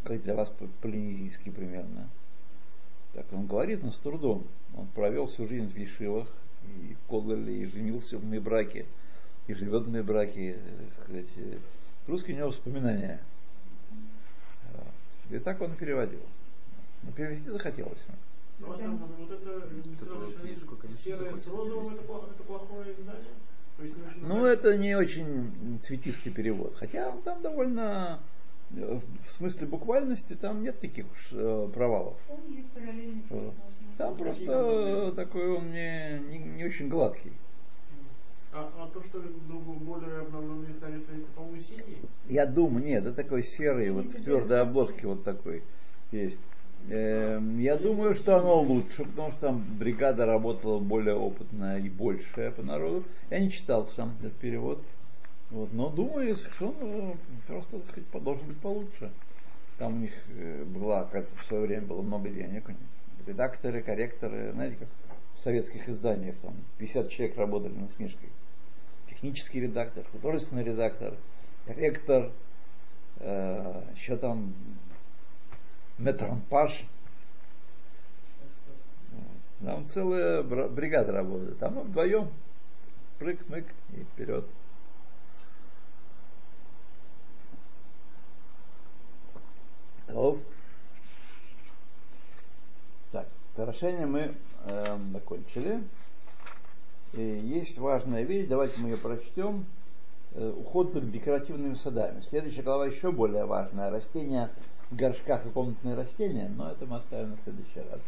как 0.04 0.22
для 0.22 0.34
вас, 0.36 0.48
по- 0.50 0.68
полинезийский 0.80 1.50
примерно. 1.52 2.08
Так 3.14 3.26
он 3.32 3.46
говорит, 3.46 3.82
но 3.82 3.90
с 3.90 3.98
трудом. 3.98 4.44
Он 4.76 4.86
провел 4.88 5.26
всю 5.26 5.48
жизнь 5.48 5.72
в 5.72 5.76
Ешивах, 5.76 6.28
и 6.64 6.94
в 6.94 7.10
Когале, 7.10 7.62
и 7.62 7.66
женился 7.66 8.18
в 8.18 8.24
браке, 8.40 8.86
и 9.46 9.54
живет 9.54 9.84
в 9.84 10.02
браке. 10.04 10.58
Русский 12.06 12.32
у 12.32 12.36
него 12.36 12.48
воспоминания. 12.48 13.20
Вот. 14.72 15.36
И 15.36 15.38
так 15.38 15.60
он 15.60 15.74
переводил. 15.74 16.22
Но 17.02 17.12
перевести 17.12 17.50
захотелось. 17.50 17.98
Ну, 18.58 18.72
а 18.72 18.76
вот 18.76 19.30
это 19.30 20.40
книжку, 20.40 20.76
конечно, 20.76 21.02
серое 21.02 21.34
с 21.34 21.46
розовым, 21.46 21.86
это 21.86 22.02
это 22.34 22.42
плохое 22.42 22.92
издание? 22.92 23.32
Ну, 24.16 24.44
это 24.44 24.76
не 24.76 24.94
очень 24.94 25.80
цветистый 25.82 26.30
перевод. 26.32 26.76
Хотя 26.76 27.08
он 27.08 27.22
там 27.22 27.40
довольно, 27.40 28.20
э, 28.20 28.29
в 28.70 29.30
смысле 29.30 29.66
буквальности, 29.66 30.34
там 30.34 30.62
нет 30.62 30.80
таких 30.80 31.06
уж 31.12 31.28
э, 31.32 31.68
провалов. 31.74 32.16
Он 32.28 32.54
есть 32.54 32.70
параллельный 32.70 33.22
текст, 33.22 33.30
Вот. 33.30 33.42
можно. 33.42 33.96
Там 33.98 34.16
просто 34.16 35.12
такой 35.16 35.56
он 35.56 35.70
не, 35.72 36.20
не, 36.30 36.38
не 36.38 36.64
очень 36.64 36.88
гладкий. 36.88 37.32
А, 38.52 38.68
а 38.78 38.88
то, 38.92 39.02
что 39.04 39.20
более 39.20 40.20
обновленное 40.20 40.72
издание, 40.72 41.00
это, 41.00 41.12
по-моему, 41.36 41.58
синий? 41.58 41.98
Я 42.28 42.46
думаю, 42.46 42.84
нет, 42.84 43.06
это 43.06 43.14
такой 43.14 43.44
серый, 43.44 43.90
вот 43.90 44.06
в 44.06 44.22
твердой 44.24 44.62
обложке 44.62 45.06
вот 45.06 45.22
такой 45.22 45.62
есть. 46.10 46.38
Эм, 46.88 47.58
Я 47.58 47.76
думаю, 47.76 48.14
что 48.14 48.36
оно 48.38 48.60
лучше, 48.60 49.04
потому 49.04 49.30
что 49.32 49.40
там 49.40 49.64
бригада 49.78 50.26
работала 50.26 50.80
более 50.80 51.14
опытная 51.14 51.78
и 51.78 51.88
большая 51.88 52.50
по 52.50 52.62
народу. 52.62 53.04
Я 53.30 53.38
не 53.40 53.50
читал 53.52 53.86
сам 53.94 54.14
этот 54.20 54.34
перевод. 54.34 54.82
Вот, 55.50 55.72
но 55.72 55.90
думаю, 55.90 56.36
что 56.36 56.68
он 56.68 56.76
э, 56.80 57.14
просто, 57.48 57.80
так 57.80 57.88
сказать, 57.88 58.24
должен 58.24 58.46
быть 58.46 58.60
получше. 58.60 59.10
Там 59.78 59.94
у 59.94 59.98
них 59.98 60.12
э, 60.28 60.64
была, 60.64 61.04
как 61.04 61.26
в 61.36 61.44
свое 61.46 61.66
время 61.66 61.86
было 61.86 62.02
много 62.02 62.28
денег. 62.28 62.68
у 62.68 62.70
них. 62.70 62.80
Редакторы, 63.26 63.82
корректоры, 63.82 64.52
знаете, 64.52 64.76
как 64.76 64.88
в 65.34 65.38
советских 65.40 65.88
изданиях, 65.88 66.36
там 66.36 66.54
50 66.78 67.10
человек 67.10 67.36
работали 67.36 67.72
над 67.72 67.92
книжкой. 67.94 68.28
Технический 69.08 69.60
редактор, 69.60 70.04
художественный 70.12 70.62
редактор, 70.62 71.14
корректор, 71.66 72.30
э, 73.18 73.82
еще 73.96 74.16
там 74.16 74.54
метронпаш. 75.98 76.84
Вот. 79.12 79.66
Там 79.66 79.86
целая 79.86 80.42
бригада 80.42 81.12
работает. 81.12 81.58
Там 81.58 81.74
мы 81.74 81.82
вдвоем 81.82 82.30
прыг-мык 83.18 83.66
и 83.96 84.04
вперед. 84.04 84.46
Оф. 90.14 90.38
Так, 93.12 93.28
Тарошение 93.56 94.06
мы 94.06 94.34
эм, 94.66 95.12
закончили. 95.12 95.82
И 97.12 97.22
есть 97.22 97.78
важная 97.78 98.22
вещь, 98.22 98.46
давайте 98.48 98.78
мы 98.78 98.90
ее 98.90 98.96
прочтем. 98.96 99.66
Э, 100.32 100.52
уход 100.56 100.92
за 100.92 101.00
декоративными 101.00 101.74
садами. 101.74 102.20
Следующая 102.22 102.62
глава 102.62 102.86
еще 102.86 103.10
более 103.10 103.44
важная. 103.44 103.90
Растения 103.90 104.50
в 104.90 104.96
горшках 104.96 105.44
и 105.46 105.50
комнатные 105.50 105.94
растения, 105.94 106.50
но 106.56 106.70
это 106.70 106.86
мы 106.86 106.96
оставим 106.96 107.30
на 107.30 107.36
следующий 107.38 107.80
раз. 107.90 108.00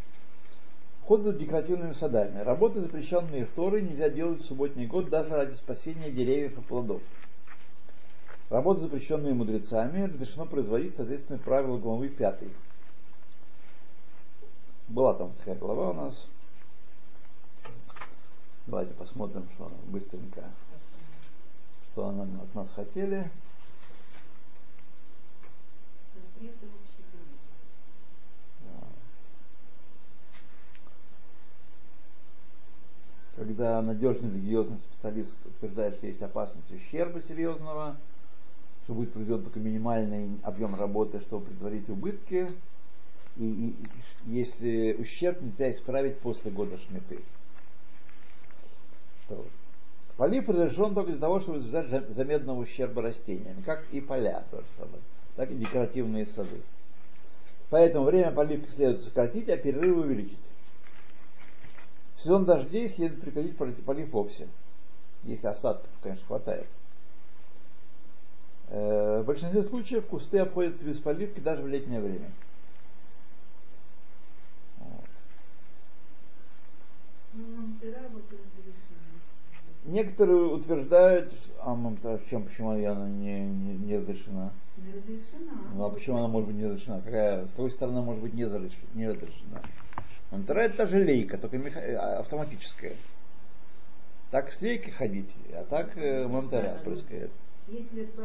Уход 1.03 1.23
за 1.23 1.33
декоративными 1.33 1.93
садами. 1.93 2.39
Работы, 2.41 2.81
запрещенные 2.81 3.47
Торой, 3.47 3.83
нельзя 3.83 4.09
делать 4.09 4.41
в 4.41 4.47
субботний 4.47 4.87
год 4.87 5.11
даже 5.11 5.31
ради 5.31 5.55
спасения 5.55 6.13
деревьев 6.13 6.57
и 6.57 6.61
плодов. 6.61 7.03
Работы, 8.53 8.83
запрещенные 8.83 9.33
мудрецами, 9.33 10.03
разрешено 10.03 10.45
производить 10.45 10.95
соответственно 10.95 11.39
правилу 11.39 11.79
главы 11.79 12.11
5. 12.11 12.41
Была 14.89 15.15
там 15.15 15.33
такая 15.39 15.55
глава 15.55 15.89
у 15.89 15.95
нас. 15.95 16.27
Давайте 18.67 18.93
посмотрим, 18.93 19.49
что 19.55 19.73
быстренько, 19.87 20.45
что 21.93 22.09
она 22.09 22.25
от 22.25 22.55
нас 22.55 22.71
хотели. 22.77 23.31
Когда 33.35 33.81
надежный 33.81 34.29
религиозный 34.29 34.77
специалист 34.77 35.35
утверждает, 35.47 35.95
что 35.95 36.07
есть 36.07 36.21
опасность 36.21 36.71
ущерба 36.71 37.23
серьезного, 37.23 37.97
что 38.85 38.95
будет 38.95 39.13
произведен 39.13 39.43
только 39.43 39.61
минимальный 39.61 40.29
объем 40.43 40.75
работы, 40.75 41.21
чтобы 41.21 41.47
предотвратить 41.47 41.89
убытки, 41.89 42.49
и, 43.37 43.45
и 43.45 43.75
если 44.27 44.97
ущерб 44.99 45.41
нельзя 45.41 45.71
исправить 45.71 46.19
после 46.19 46.51
года 46.51 46.77
шмиты. 46.79 47.19
То 49.29 49.45
Полив 50.17 50.49
разрешен 50.49 50.95
только 50.95 51.13
для 51.13 51.21
того, 51.21 51.41
чтобы 51.41 51.59
избежать 51.59 51.89
за- 51.89 52.13
заметного 52.13 52.61
ущерба 52.61 53.03
растениям, 53.03 53.63
как 53.65 53.83
и 53.93 54.01
поля, 54.01 54.45
так 55.37 55.51
и 55.51 55.55
декоративные 55.55 56.27
сады. 56.27 56.61
Поэтому 57.71 58.05
время 58.05 58.31
поливки 58.31 58.69
следует 58.71 59.03
сократить, 59.03 59.49
а 59.49 59.57
перерывы 59.57 60.03
увеличить. 60.03 60.39
В 62.17 62.23
сезон 62.23 62.45
дождей 62.45 62.89
следует 62.89 63.21
прекратить 63.23 63.57
полив 63.57 64.13
вовсе, 64.13 64.47
если 65.25 65.47
осадков, 65.47 65.91
конечно, 66.03 66.27
хватает. 66.27 66.67
Э, 68.75 69.21
В 69.21 69.27
большинстве 69.27 69.63
случаев 69.63 70.07
кусты 70.07 70.39
обходятся 70.39 70.83
без 70.87 70.99
поливки 70.99 71.41
даже 71.41 71.61
в 71.63 71.69
летнее 71.69 72.01
время. 72.01 72.31
Ну. 74.79 75.05
Некоторые 79.85 80.45
утверждают, 80.47 81.35
а 81.61 82.19
чем, 82.31 82.45
почему 82.45 82.71
она 82.71 83.09
не, 83.11 83.45
не, 83.45 83.75
не 83.77 83.99
разрешена? 83.99 84.55
Не 84.79 84.93
разрешена. 84.95 85.53
Ну 85.75 85.85
а 85.85 85.91
почему 85.91 86.17
она 86.17 86.29
может 86.29 86.49
быть 86.49 86.57
не 86.57 86.65
разрешена? 86.65 87.03
Какая, 87.03 87.45
с 87.45 87.51
какой 87.51 87.71
стороны 87.71 87.99
она 87.99 88.07
может 88.07 88.23
быть 88.23 88.33
не 88.33 88.47
разрешена? 88.47 88.87
Не 88.95 89.09
разрешена? 89.09 89.61
Мамтара 90.31 90.61
это 90.61 90.79
та 90.79 90.87
же 90.87 90.97
лейка, 91.05 91.37
только 91.37 91.59
меха- 91.59 91.81
э, 91.81 91.95
автоматическая. 91.95 92.97
Так 94.31 94.51
с 94.51 94.63
лейкой 94.63 94.93
ходить, 94.93 95.29
а 95.53 95.65
так 95.69 95.95
э, 95.99 96.27
мамтара 96.27 96.79
прыскает. 96.83 97.31
Если 97.73 98.05
то 98.05 98.23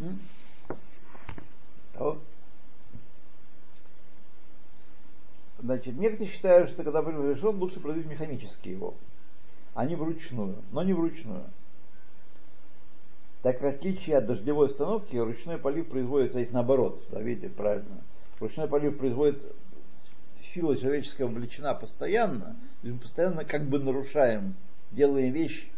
М? 0.00 0.18
Вот. 1.94 2.20
Значит, 5.60 5.94
некоторые 5.94 6.32
считают, 6.32 6.70
что 6.70 6.82
когда 6.82 7.02
полив 7.02 7.20
разрешен, 7.20 7.56
лучше 7.56 7.78
производить 7.78 8.10
механически 8.10 8.70
его, 8.70 8.94
а 9.74 9.86
не 9.86 9.94
вручную, 9.94 10.56
но 10.72 10.82
не 10.82 10.92
вручную. 10.92 11.44
Так 13.42 13.60
как 13.60 13.62
в 13.62 13.76
отличие 13.76 14.16
от 14.16 14.26
дождевой 14.26 14.66
установки, 14.66 15.16
ручной 15.16 15.58
полив 15.58 15.86
производится, 15.86 16.40
если 16.40 16.52
наоборот, 16.52 17.00
да, 17.12 17.20
видите, 17.20 17.48
правильно. 17.48 18.02
Ручной 18.40 18.66
полив 18.66 18.98
производит 18.98 19.40
сила 20.42 20.76
человеческая 20.76 21.26
вовлечена 21.26 21.74
постоянно, 21.74 22.56
и 22.82 22.90
мы 22.90 22.98
постоянно 22.98 23.44
как 23.44 23.68
бы 23.68 23.78
нарушаем, 23.78 24.56
делаем 24.94 25.32
вещь 25.32 25.68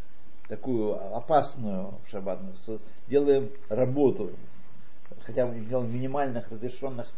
такую 0.49 0.95
опасную 1.17 1.95
в 2.07 2.11
шаббатную, 2.11 2.55
делаем 3.09 3.51
работу, 3.69 4.31
хотя 5.21 5.47
мы 5.47 5.61
делаем 5.61 5.89
в 5.89 5.95
минимальных 5.95 6.51
разрешенных 6.51 7.09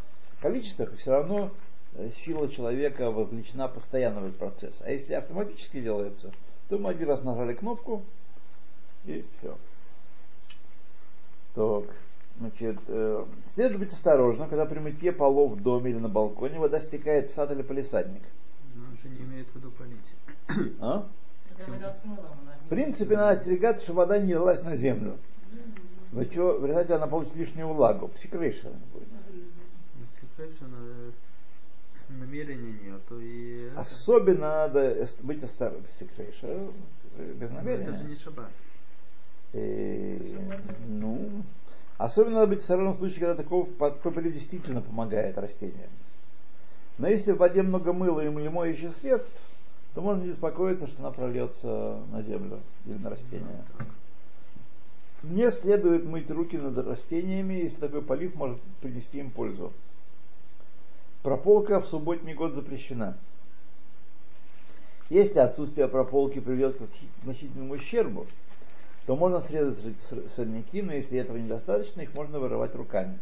количествах, 0.40 0.96
все 0.96 1.10
равно 1.10 1.50
э, 1.94 2.10
сила 2.16 2.48
человека 2.48 3.10
вовлечена 3.10 3.68
постоянно 3.68 4.20
в 4.20 4.26
этот 4.26 4.38
процесс. 4.38 4.74
А 4.80 4.90
если 4.90 5.14
автоматически 5.14 5.80
делается, 5.80 6.32
то 6.68 6.78
мы 6.78 6.90
один 6.90 7.08
раз 7.08 7.22
нажали 7.22 7.54
кнопку 7.54 8.04
и 9.04 9.24
все. 9.38 9.56
Так, 11.54 11.84
значит, 12.38 12.78
э, 12.86 13.24
следует 13.54 13.80
быть 13.80 13.92
осторожным, 13.92 14.48
когда 14.48 14.64
при 14.64 14.78
мытье 14.78 15.12
полов 15.12 15.52
в 15.52 15.62
доме 15.62 15.90
или 15.90 15.98
на 15.98 16.08
балконе 16.08 16.58
вода 16.58 16.80
стекает 16.80 17.30
в 17.30 17.34
сад 17.34 17.50
или 17.50 17.62
палисадник. 17.62 18.22
Но 18.74 18.84
он 18.84 18.96
же 18.96 19.08
не 19.08 19.24
имеет 19.24 19.48
в 19.48 19.56
виду 19.56 19.70
полить. 19.72 20.76
А? 20.80 21.06
В 21.58 22.68
принципе, 22.68 23.16
надо 23.16 23.40
остерегаться, 23.40 23.82
чтобы 23.82 23.98
вода 23.98 24.18
не 24.18 24.32
лилась 24.32 24.62
на 24.62 24.76
землю. 24.76 25.18
Но 26.12 26.24
что, 26.24 26.58
в 26.58 26.64
результате 26.64 26.94
она 26.94 27.06
получит 27.06 27.34
лишнюю 27.36 27.68
влагу. 27.68 28.08
פסיק 28.08 28.35
רישא 28.35 28.68
будет. 28.92 29.08
Но 32.08 32.18
намерения 32.20 32.72
нет, 32.84 33.00
то 33.08 33.18
и 33.20 33.68
Особенно 33.76 34.40
надо 34.40 35.06
быть 35.22 35.42
осторожным. 35.42 35.84
פסיק 35.84 36.12
רישא 36.12 36.46
э, 36.46 37.32
без 37.34 37.50
но 37.50 37.56
намерения. 37.56 37.88
это 37.88 37.98
же 37.98 38.04
не 38.04 38.16
шаббат. 38.16 38.50
Э, 39.52 40.38
ну, 40.86 41.42
особенно 41.98 42.36
надо 42.36 42.46
быть 42.48 42.60
осторожным 42.60 42.94
в 42.94 42.98
случае, 42.98 43.20
когда 43.20 43.34
такого 43.34 43.64
полив 43.64 44.32
действительно 44.32 44.80
помогает 44.80 45.36
растениям. 45.36 45.90
Но 46.96 47.08
если 47.08 47.32
в 47.32 47.38
воде 47.38 47.62
много 47.62 47.92
мыла 47.92 48.20
и 48.20 48.28
моющих 48.28 48.94
средств, 48.96 49.40
то 49.94 50.00
можно 50.00 50.22
не 50.22 50.30
беспокоиться, 50.30 50.86
что 50.86 51.00
она 51.00 51.10
прольется 51.10 52.00
на 52.12 52.22
землю 52.22 52.60
или 52.86 52.98
на 52.98 53.10
растения. 53.10 53.64
Не 55.22 55.50
следует 55.50 56.04
мыть 56.04 56.30
руки 56.30 56.56
над 56.56 56.78
растениями, 56.86 57.54
если 57.54 57.80
такой 57.80 58.02
полив 58.02 58.34
может 58.34 58.60
принести 58.80 59.18
им 59.18 59.30
пользу. 59.30 59.72
Прополка 61.22 61.80
в 61.80 61.86
субботний 61.86 62.34
год 62.34 62.54
запрещена. 62.54 63.16
Если 65.10 65.38
отсутствие 65.38 65.88
прополки 65.88 66.38
приведет 66.38 66.76
к 66.76 67.24
значительному 67.24 67.74
ущербу, 67.74 68.26
то 69.06 69.16
можно 69.16 69.40
срезать 69.40 69.78
сор- 70.08 70.28
сорняки, 70.36 70.82
но 70.82 70.92
если 70.92 71.18
этого 71.18 71.38
недостаточно, 71.38 72.02
их 72.02 72.14
можно 72.14 72.38
вырывать 72.38 72.74
руками. 72.74 73.18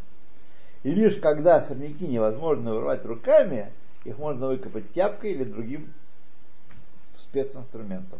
И 0.83 0.91
лишь 0.91 1.15
когда 1.15 1.61
сорняки 1.61 2.05
невозможно 2.05 2.73
вырвать 2.75 3.05
руками, 3.05 3.71
их 4.03 4.17
можно 4.19 4.47
выкопать 4.47 4.91
тяпкой 4.93 5.31
или 5.31 5.45
другим 5.45 5.93
специнструментом. 7.29 8.19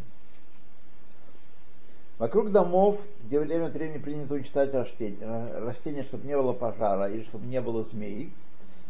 Вокруг 2.17 2.51
домов, 2.51 2.99
где 3.23 3.39
время 3.39 3.67
от 3.67 3.73
времени 3.73 3.99
принято 3.99 4.33
уничтожать 4.33 4.73
растения, 4.73 5.59
растения, 5.59 6.03
чтобы 6.03 6.25
не 6.25 6.35
было 6.35 6.53
пожара 6.53 7.11
или 7.11 7.23
чтобы 7.23 7.45
не 7.45 7.61
было 7.61 7.83
змей, 7.83 8.31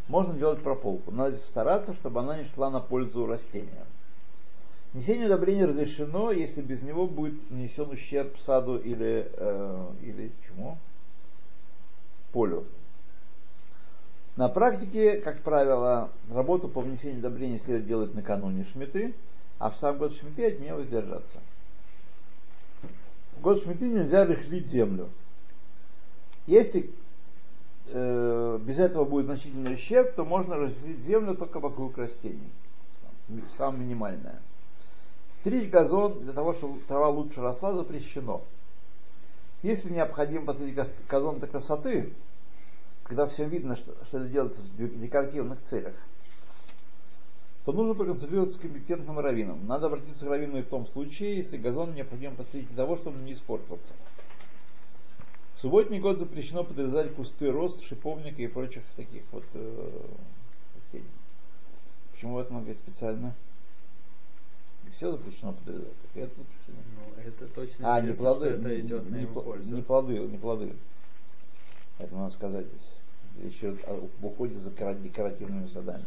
можно 0.08 0.32
делать 0.32 0.62
прополку. 0.62 1.10
Надо 1.10 1.36
стараться, 1.48 1.92
чтобы 1.94 2.20
она 2.20 2.38
не 2.38 2.44
шла 2.44 2.70
на 2.70 2.80
пользу 2.80 3.26
растениям. 3.26 3.86
Несение 4.94 5.26
удобрения 5.26 5.66
разрешено, 5.66 6.32
если 6.32 6.62
без 6.62 6.82
него 6.82 7.06
будет 7.06 7.50
нанесен 7.50 7.90
ущерб 7.90 8.38
саду 8.38 8.78
или, 8.78 9.30
э, 9.34 9.86
или 10.00 10.32
чему? 10.46 10.78
Полю. 12.32 12.64
На 14.36 14.48
практике, 14.48 15.20
как 15.20 15.40
правило, 15.40 16.10
работу 16.30 16.68
по 16.68 16.80
внесению 16.80 17.18
удобрений 17.18 17.58
следует 17.58 17.86
делать 17.86 18.14
накануне 18.14 18.64
шмиты, 18.72 19.12
а 19.58 19.70
в 19.70 19.76
сам 19.76 19.98
год 19.98 20.14
шмиты 20.16 20.46
от 20.46 20.60
нее 20.60 20.74
воздержаться. 20.74 21.40
В 23.36 23.40
год 23.40 23.62
шмиты 23.62 23.86
нельзя 23.86 24.24
рыхлить 24.24 24.66
землю. 24.68 25.08
Если 26.46 26.90
э, 27.86 28.58
без 28.62 28.78
этого 28.78 29.04
будет 29.04 29.26
значительный 29.26 29.74
ущерб, 29.74 30.14
то 30.14 30.24
можно 30.24 30.56
разлить 30.56 31.00
землю 31.00 31.34
только 31.34 31.60
вокруг 31.60 31.98
растений. 31.98 32.50
Самое 33.56 33.84
минимальное. 33.84 34.40
Стричь 35.40 35.70
газон 35.70 36.20
для 36.20 36.32
того, 36.32 36.52
чтобы 36.54 36.80
трава 36.80 37.08
лучше 37.08 37.40
росла, 37.40 37.74
запрещено. 37.74 38.42
Если 39.62 39.92
необходимо 39.92 40.46
посадить 40.46 40.74
газ- 40.74 40.90
газон 41.08 41.38
для 41.38 41.48
красоты, 41.48 42.12
когда 43.02 43.26
всем 43.26 43.48
видно, 43.48 43.76
что, 43.76 43.94
что 44.06 44.18
это 44.18 44.28
делается 44.28 44.60
в 44.60 44.76
дек- 44.76 44.98
декоративных 44.98 45.58
целях, 45.68 45.94
то 47.68 47.72
нужно 47.72 47.94
проконсультироваться 47.94 48.54
с 48.54 48.58
компетентным 48.58 49.18
раввином. 49.18 49.66
Надо 49.66 49.88
обратиться 49.88 50.24
к 50.24 50.28
раввину 50.28 50.58
и 50.58 50.62
в 50.62 50.68
том 50.70 50.86
случае, 50.86 51.36
если 51.36 51.58
газон 51.58 51.94
необходимо 51.94 52.34
посадить 52.34 52.68
из-за 52.68 52.76
того, 52.76 52.96
чтобы 52.96 53.18
он 53.18 53.26
не 53.26 53.34
испортился. 53.34 53.92
В 55.54 55.60
субботний 55.60 55.98
год 56.00 56.18
запрещено 56.18 56.64
подрезать 56.64 57.14
кусты 57.14 57.50
роз, 57.50 57.82
шиповника 57.82 58.40
и 58.40 58.46
прочих 58.46 58.84
таких 58.96 59.22
вот 59.32 59.44
э, 59.52 60.00
растений. 60.76 61.10
Почему 62.12 62.38
это 62.38 62.54
надо 62.54 62.64
говорить 62.64 62.80
специально? 62.80 63.34
Все 64.96 65.12
запрещено 65.12 65.52
подрезать. 65.52 65.92
так 66.00 66.10
и 66.14 66.20
это 66.20 66.34
запрещено. 66.36 66.82
Ну, 66.96 67.22
это 67.22 67.48
точно 67.48 67.94
А, 67.96 68.00
не 68.00 68.14
плоды. 68.14 68.46
это 68.46 68.80
идет 68.80 69.10
на 69.10 69.16
не, 69.16 69.26
пользу. 69.26 69.74
не 69.76 69.82
плоды, 69.82 70.18
не 70.20 70.38
плоды. 70.38 70.72
Это 71.98 72.14
надо 72.14 72.32
сказать 72.32 72.64
здесь. 72.66 73.52
Еще 73.52 73.76
в 74.20 74.24
уходе 74.26 74.58
за 74.58 74.70
кора- 74.70 74.94
декоративными 74.94 75.66
садами. 75.68 76.06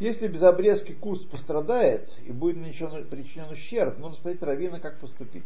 Если 0.00 0.28
без 0.28 0.42
обрезки 0.42 0.92
куст 0.92 1.28
пострадает 1.28 2.08
и 2.24 2.30
будет 2.30 2.56
нанесен, 2.56 3.04
причинен 3.08 3.50
ущерб, 3.50 3.98
нужно 3.98 4.16
спросить 4.16 4.42
раввина, 4.42 4.78
как 4.78 4.98
поступить. 4.98 5.44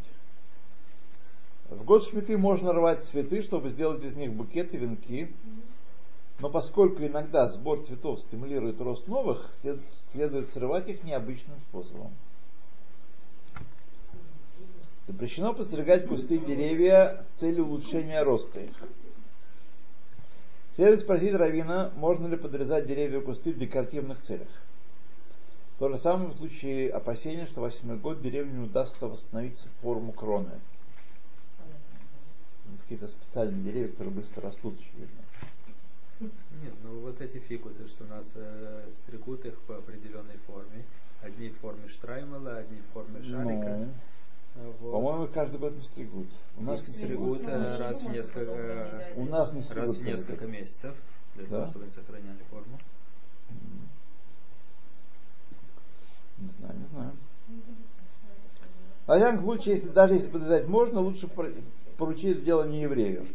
В 1.70 1.84
год 1.84 2.06
шмиты 2.06 2.36
можно 2.36 2.74
рвать 2.74 3.04
цветы, 3.04 3.40
чтобы 3.40 3.70
сделать 3.70 4.04
из 4.04 4.14
них 4.14 4.32
букеты, 4.34 4.76
венки. 4.76 5.34
Но 6.38 6.50
поскольку 6.50 7.02
иногда 7.02 7.48
сбор 7.48 7.82
цветов 7.84 8.20
стимулирует 8.20 8.80
рост 8.80 9.06
новых, 9.08 9.50
след- 9.62 9.80
следует 10.12 10.50
срывать 10.50 10.88
их 10.88 11.02
необычным 11.02 11.58
способом. 11.68 12.10
Запрещено 15.06 15.54
постригать 15.54 16.06
кусты 16.06 16.38
деревья 16.38 17.22
с 17.22 17.40
целью 17.40 17.66
улучшения 17.66 18.22
роста 18.22 18.60
их. 18.60 18.76
Следует 20.74 21.00
спросить 21.00 21.34
Равина, 21.34 21.92
можно 21.96 22.26
ли 22.26 22.36
подрезать 22.36 22.86
деревья 22.86 23.18
и 23.18 23.22
кусты 23.22 23.52
в 23.52 23.58
декоративных 23.58 24.22
целях. 24.22 24.48
То 25.78 25.88
же 25.90 25.98
самое 25.98 26.30
в 26.30 26.36
случае 26.36 26.90
опасения, 26.90 27.44
что 27.46 27.60
в 27.60 27.64
восьмой 27.64 27.98
год 27.98 28.22
деревне 28.22 28.58
не 28.58 28.64
удастся 28.64 29.06
восстановить 29.06 29.58
форму 29.82 30.12
кроны. 30.12 30.60
Какие-то 32.82 33.08
специальные 33.08 33.62
деревья, 33.62 33.88
которые 33.88 34.14
быстро 34.14 34.42
растут, 34.42 34.78
очевидно. 34.78 35.22
Нет, 36.20 36.74
ну 36.84 37.00
вот 37.00 37.20
эти 37.20 37.38
фикусы, 37.38 37.86
что 37.86 38.04
у 38.04 38.06
нас 38.06 38.32
э, 38.36 38.88
стригут 38.92 39.44
их 39.44 39.58
по 39.62 39.76
определенной 39.76 40.36
форме. 40.46 40.84
Одни 41.20 41.50
в 41.50 41.58
форме 41.58 41.86
штраймела, 41.88 42.58
одни 42.58 42.78
в 42.78 42.92
форме 42.94 43.20
шарика. 43.22 43.76
Ну, 43.76 43.88
вот. 44.54 44.92
по-моему, 44.92 45.28
каждый 45.32 45.58
год 45.58 45.74
не 45.74 45.82
стригут. 45.82 46.26
У 46.56 46.62
нас 46.62 46.80
не 46.82 46.86
стригут 46.88 47.38
стригут. 47.42 47.48
э, 47.48 47.76
раз 47.78 48.02
в 48.02 48.10
несколько 48.10 49.12
У 49.16 49.24
нас 49.24 49.52
не 49.52 49.62
стригут. 49.62 49.84
раз 49.84 49.96
в 49.96 50.04
несколько 50.04 50.46
месяцев 50.46 50.94
для 51.34 51.44
Да? 51.44 51.50
того, 51.50 51.66
чтобы 51.66 51.84
они 51.84 51.90
сохраняли 51.92 52.38
форму. 52.50 52.78
Не 56.38 56.48
знаю, 56.58 56.74
не 56.78 56.86
знаю. 56.88 57.12
Во 59.06 59.16
всяком 59.16 59.40
случае, 59.44 59.74
если, 59.76 59.88
даже 59.88 60.14
если 60.14 60.28
подрезать 60.30 60.66
можно, 60.68 61.00
лучше 61.00 61.26
пор- 61.28 61.52
поручить 61.96 62.36
это 62.36 62.40
дело 62.42 62.64
не 62.66 62.82
еврею. 62.82 63.26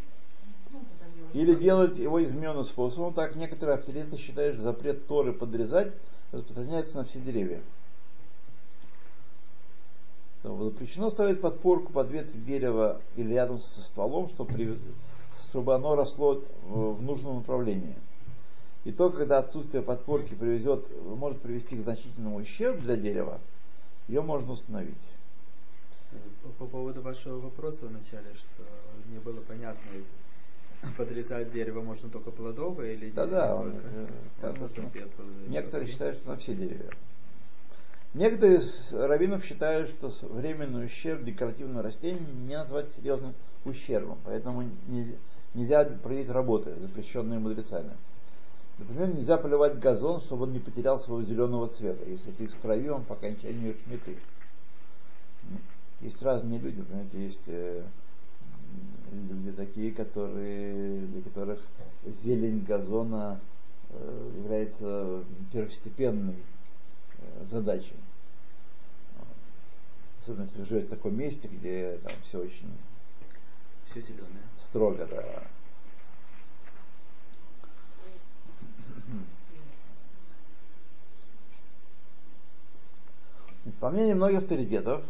Или 1.33 1.55
делать 1.55 1.97
его 1.97 2.23
измененным 2.23 2.63
способом, 2.63 3.13
так 3.13 3.35
некоторые 3.35 3.75
авторитеты 3.77 4.17
считают, 4.17 4.55
что 4.55 4.63
запрет 4.63 5.07
Торы 5.07 5.33
подрезать 5.33 5.93
распространяется 6.31 6.97
на 6.97 7.03
все 7.03 7.19
деревья. 7.19 7.61
Запрещено 10.43 11.09
ставить 11.09 11.41
подпорку 11.41 11.91
под 11.91 12.09
ветвь 12.11 12.33
дерева 12.45 13.01
или 13.15 13.33
рядом 13.33 13.59
со 13.59 13.81
стволом, 13.81 14.29
чтобы, 14.29 14.53
при- 14.53 14.77
чтобы 15.49 15.73
оно 15.75 15.95
росло 15.95 16.41
в 16.63 17.01
нужном 17.01 17.37
направлении. 17.37 17.95
И 18.85 18.91
то, 18.91 19.09
когда 19.09 19.39
отсутствие 19.39 19.83
подпорки 19.83 20.33
приведет, 20.35 20.85
может 21.03 21.41
привести 21.41 21.75
к 21.75 21.81
значительному 21.81 22.37
ущербу 22.37 22.81
для 22.81 22.95
дерева, 22.95 23.39
ее 24.07 24.21
можно 24.21 24.53
установить. 24.53 24.95
По, 26.43 26.49
по 26.49 26.65
поводу 26.65 27.01
вашего 27.01 27.39
вопроса 27.39 27.87
вначале, 27.87 28.33
что 28.35 28.63
не 29.11 29.19
было 29.19 29.41
понятно, 29.41 29.81
подрезать 30.95 31.51
дерево 31.51 31.81
можно 31.81 32.09
только 32.09 32.31
плодовое 32.31 32.93
или 32.93 33.07
не 33.07 33.11
он, 33.19 33.71
только? 33.73 33.87
э, 33.87 34.07
Вот 34.07 34.09
сказано, 34.37 34.65
ответ 34.67 34.71
что 34.71 34.81
был, 35.21 35.29
э, 35.29 35.49
Некоторые 35.49 35.91
считают, 35.91 36.17
что 36.17 36.29
на 36.29 36.37
все 36.37 36.55
деревья. 36.55 36.91
Некоторые 38.17 38.61
из 38.61 38.91
раввинов 38.91 39.45
считают, 39.45 39.89
что 39.91 40.11
временный 40.21 40.85
ущерб 40.87 41.23
декоративного 41.23 41.83
растения 41.83 42.25
не 42.47 42.57
назвать 42.57 42.89
серьезным 42.95 43.35
ущербом, 43.63 44.17
поэтому 44.25 44.63
не- 44.87 45.15
нельзя 45.53 45.85
проводить 45.85 46.27
работы, 46.27 46.73
запрещенные 46.79 47.37
мудрецами. 47.37 47.91
Например, 48.79 49.13
нельзя 49.13 49.37
поливать 49.37 49.77
газон, 49.77 50.19
чтобы 50.21 50.45
он 50.45 50.53
не 50.53 50.59
потерял 50.59 50.97
своего 50.97 51.21
зеленого 51.21 51.67
цвета, 51.67 52.09
если 52.09 52.33
это 52.33 52.43
из 52.43 52.55
крови 52.55 52.89
он 52.89 53.03
по 53.03 53.13
окончанию 53.13 53.75
шмиты. 53.85 54.17
Ну, 55.43 55.57
Есть 56.01 56.19
разные 56.23 56.59
люди, 56.59 56.81
знаете, 56.89 57.23
есть 57.23 57.43
э, 57.45 57.83
люди 59.11 59.51
такие, 59.51 59.91
которые, 59.91 61.01
для 61.01 61.21
которых 61.21 61.59
зелень 62.23 62.65
газона 62.67 63.39
э, 63.91 64.31
является 64.39 65.23
первостепенной 65.53 66.33
э, 67.19 67.45
задачей. 67.51 67.95
Вот. 69.17 69.27
Особенно 70.21 70.43
если 70.45 70.59
вы 70.59 70.65
живете 70.65 70.87
в 70.87 70.89
таком 70.89 71.17
месте, 71.17 71.47
где 71.47 71.99
там 72.03 72.13
все 72.23 72.39
очень 72.39 72.71
Все 73.89 74.01
зеленое. 74.01 74.43
строго, 74.59 75.05
да. 75.05 75.43
По 83.79 83.89
мнению 83.89 84.15
многих 84.15 84.39
авторитетов, 84.39 85.03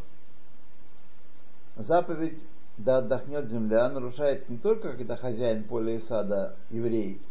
заповедь 1.75 2.37
«Да 2.77 2.97
отдохнет 2.97 3.47
земля» 3.47 3.89
нарушает 3.89 4.49
не 4.49 4.57
только, 4.57 4.93
когда 4.93 5.15
хозяин 5.15 5.63
поля 5.63 5.95
и 5.95 5.99
сада, 5.99 6.55
еврей, 6.69 7.21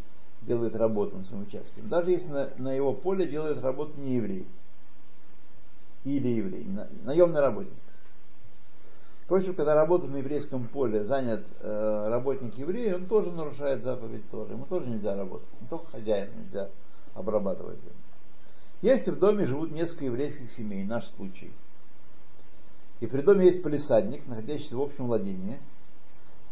делает 0.42 0.76
работу 0.76 1.16
на 1.18 1.24
своем 1.24 1.42
участке, 1.42 1.82
но 1.82 1.88
даже 1.88 2.12
если 2.12 2.28
на, 2.28 2.50
на 2.58 2.72
его 2.72 2.92
поле 2.92 3.26
делает 3.26 3.62
работу 3.62 3.98
не 4.00 4.14
еврей 4.16 4.46
или 6.06 6.28
еврей, 6.28 6.64
на, 6.64 6.88
наемный 7.02 7.40
работник. 7.40 7.74
Впрочем, 9.24 9.54
когда 9.54 9.74
работает 9.74 10.12
на 10.12 10.18
еврейском 10.18 10.68
поле 10.68 11.02
занят 11.02 11.44
э, 11.60 12.08
работник 12.08 12.54
еврей, 12.54 12.94
он 12.94 13.06
тоже 13.06 13.32
нарушает 13.32 13.82
заповедь 13.82 14.30
тоже. 14.30 14.52
Ему 14.52 14.66
тоже 14.66 14.86
нельзя 14.86 15.16
работать. 15.16 15.48
Не 15.60 15.66
только 15.66 15.90
хозяин 15.90 16.30
нельзя 16.38 16.70
обрабатывать. 17.14 17.80
Если 18.82 19.10
в 19.10 19.18
доме 19.18 19.46
живут 19.46 19.72
несколько 19.72 20.04
еврейских 20.04 20.48
семей, 20.50 20.84
наш 20.84 21.06
случай, 21.16 21.50
и 23.00 23.06
при 23.06 23.22
доме 23.22 23.46
есть 23.46 23.62
полисадник, 23.62 24.26
находящийся 24.26 24.76
в 24.76 24.82
общем 24.82 25.06
владении, 25.06 25.58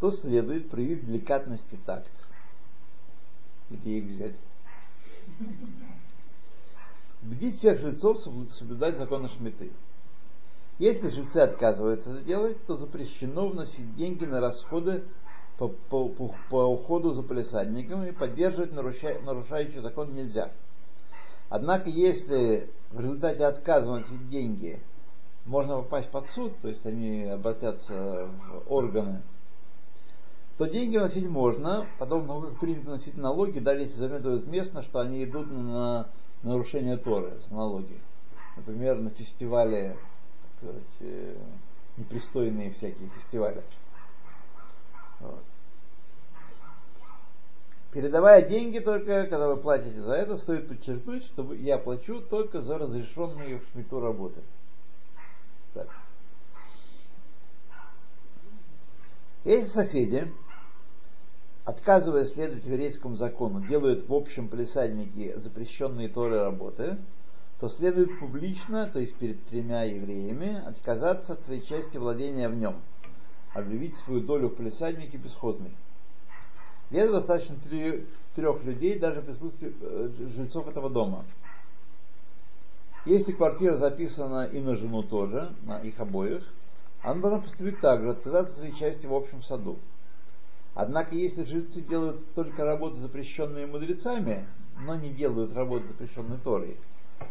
то 0.01 0.11
следует 0.11 0.69
проявить 0.69 1.05
деликатность 1.07 1.73
и 1.73 1.77
такт. 1.77 2.11
Где 3.71 3.99
их 3.99 4.05
взять? 4.05 4.35
Бдить 7.25 7.57
всех 7.57 7.81
жильцов 7.81 8.19
соблюдать 8.19 8.99
законы 8.99 9.31
шмиты. 9.31 9.73
Если 10.79 11.09
жильцы 11.09 11.39
отказываются 11.39 12.11
это 12.11 12.23
делать, 12.23 12.63
то 12.67 12.77
запрещено 12.77 13.49
вносить 13.49 13.97
деньги 13.97 14.27
на 14.27 14.41
расходы 14.41 15.05
по, 15.57 15.69
по, 15.69 16.09
по, 16.11 16.35
по 16.51 16.65
уходу 16.67 17.13
за 17.13 17.23
полисадником 17.23 18.05
и 18.05 18.13
поддерживать 18.13 18.73
нарушай, 18.73 19.23
нарушающий 19.23 19.81
закон 19.81 20.15
нельзя. 20.15 20.53
Однако, 21.49 21.89
если 21.89 22.69
в 22.91 23.01
результате 23.01 23.47
отказа 23.47 23.91
вносить 23.91 24.29
деньги 24.29 24.83
можно 25.47 25.77
попасть 25.77 26.11
под 26.11 26.27
суд, 26.27 26.53
то 26.61 26.69
есть 26.69 26.85
они 26.85 27.23
обратятся 27.25 28.29
в 28.29 28.71
органы, 28.71 29.23
то 30.59 30.67
деньги 30.67 30.99
вносить 30.99 31.27
можно, 31.27 31.87
того, 31.99 32.43
как 32.43 32.61
принято 32.61 32.91
вносить 32.91 33.17
налоги, 33.17 33.61
даже 33.61 33.81
если 33.81 33.97
заметно 33.97 34.37
известно, 34.37 34.83
что 34.83 35.01
они 35.01 35.25
идут 35.25 35.51
на 35.51 36.11
нарушение 36.45 36.97
Торы, 36.97 37.33
налоги. 37.51 37.99
Например, 38.57 38.99
на 38.99 39.11
фестивале 39.11 39.97
сказать, 40.59 40.83
э, 41.01 41.37
непристойные 41.97 42.71
всякие 42.71 43.09
фестивали. 43.11 43.63
Вот. 45.21 45.43
Передавая 47.93 48.43
деньги 48.49 48.81
только, 48.81 49.27
когда 49.27 49.49
вы 49.49 49.57
платите 49.57 50.01
за 50.01 50.15
это, 50.15 50.37
стоит 50.37 50.69
подчеркнуть, 50.69 51.25
что 51.27 51.55
я 51.55 51.79
плачу 51.79 52.21
только 52.21 52.61
за 52.61 52.79
разрешенные 52.79 53.59
в 53.59 53.69
шмиту 53.71 54.01
работы. 54.01 54.41
Так. 55.75 55.89
Если 59.45 59.69
соседи, 59.69 60.33
отказывая 61.65 62.27
следовать 62.27 62.65
еврейскому 62.67 63.17
закону, 63.17 63.61
делают 63.67 64.09
в 64.09 64.15
общем 64.15 64.49
палисаднике 64.49 65.39
запрещенные 65.39 66.09
Торы 66.09 66.41
работы, 66.41 66.99
то 67.61 67.69
следует 67.69 68.19
публично, 68.19 68.91
то 68.93 68.99
есть 68.99 69.15
перед 69.15 69.45
тремя 69.47 69.85
евреями, 69.85 70.63
отказаться 70.67 71.35
от 71.35 71.41
своей 71.43 71.63
части 71.63 71.97
владения 71.97 72.49
в 72.49 72.57
нем, 72.57 72.77
объявить 73.55 73.97
свою 73.97 74.21
долю 74.21 74.49
в 74.49 74.57
палисаднике 74.57 75.17
бесхозной. 75.17 75.75
Для 76.91 77.03
этого 77.03 77.19
достаточно 77.19 77.57
трех 78.35 78.65
людей, 78.65 78.99
даже 78.99 79.21
в 79.21 79.25
присутствии 79.25 79.75
э, 79.81 80.11
жильцов 80.37 80.69
этого 80.69 80.91
дома. 80.91 81.25
Если 83.07 83.33
квартира 83.33 83.77
записана 83.77 84.45
и 84.47 84.61
на 84.61 84.77
жену 84.77 85.03
тоже, 85.03 85.53
на 85.63 85.79
их 85.79 85.99
обоих, 86.01 86.43
она 87.03 87.21
должна 87.21 87.41
поступить 87.41 87.81
так 87.81 88.03
же, 88.03 88.11
отказаться 88.11 88.53
от 88.53 88.59
своей 88.59 88.75
части 88.77 89.07
в 89.07 89.15
общем 89.15 89.43
саду. 89.43 89.79
Однако, 90.75 91.15
если 91.15 91.45
жильцы 91.45 91.81
делают 91.81 92.35
только 92.35 92.65
работы, 92.65 92.99
запрещенные 92.99 93.67
мудрецами, 93.67 94.47
но 94.81 94.97
не 94.97 95.11
делают 95.11 95.55
работы, 95.55 95.87
запрещенные 95.89 96.39
Торой, 96.43 96.77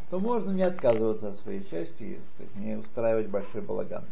то 0.10 0.20
можно 0.20 0.52
не 0.52 0.64
отказываться 0.64 1.30
от 1.30 1.36
своей 1.36 1.68
части 1.70 2.20
и 2.40 2.60
не 2.60 2.78
устраивать 2.78 3.28
большой 3.28 3.62
балаган. 3.62 4.06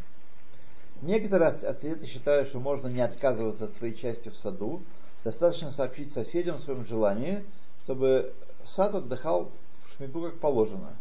Некоторые 1.01 1.51
ответы 1.51 2.05
считают, 2.05 2.49
что 2.49 2.59
можно 2.59 2.88
не 2.88 3.01
отказываться 3.01 3.65
от 3.65 3.73
своей 3.73 3.95
части 3.95 4.29
в 4.29 4.36
саду, 4.36 4.82
достаточно 5.23 5.71
сообщить 5.71 6.11
соседям 6.11 6.57
о 6.57 6.59
своем 6.59 6.86
желании, 6.86 7.43
чтобы 7.84 8.34
сад 8.65 8.93
отдыхал 8.93 9.51
в 9.86 9.95
шмиду 9.95 10.23
как 10.23 10.39
положено, 10.39 10.93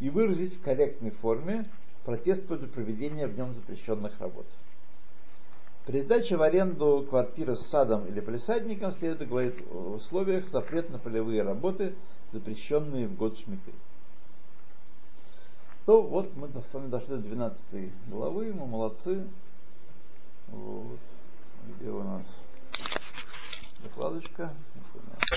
и 0.00 0.10
выразить 0.10 0.54
в 0.54 0.62
корректной 0.62 1.10
форме 1.10 1.66
протест 2.04 2.46
против 2.46 2.72
проведения 2.72 3.26
в 3.26 3.36
нем 3.36 3.54
запрещенных 3.54 4.20
работ. 4.20 4.46
При 5.86 6.00
сдаче 6.00 6.36
в 6.36 6.42
аренду 6.42 7.06
квартиры 7.08 7.56
с 7.56 7.66
садом 7.66 8.06
или 8.06 8.20
палисадником 8.20 8.92
следует 8.92 9.28
говорить 9.28 9.54
в 9.68 9.96
условиях 9.96 10.48
запрет 10.48 10.88
на 10.88 10.98
полевые 10.98 11.42
работы, 11.42 11.94
запрещенные 12.32 13.06
в 13.06 13.16
год 13.16 13.38
шмиты. 13.38 13.72
То 15.84 16.00
вот 16.00 16.34
мы 16.36 16.48
с 16.48 16.72
вами 16.72 16.88
дошли 16.88 17.16
до 17.16 17.22
12 17.22 17.92
главы, 18.08 18.54
мы 18.54 18.66
молодцы. 18.66 19.26
Вот. 20.48 20.98
Где 21.66 21.90
у 21.90 22.02
нас 22.02 22.22
закладочка? 23.82 24.54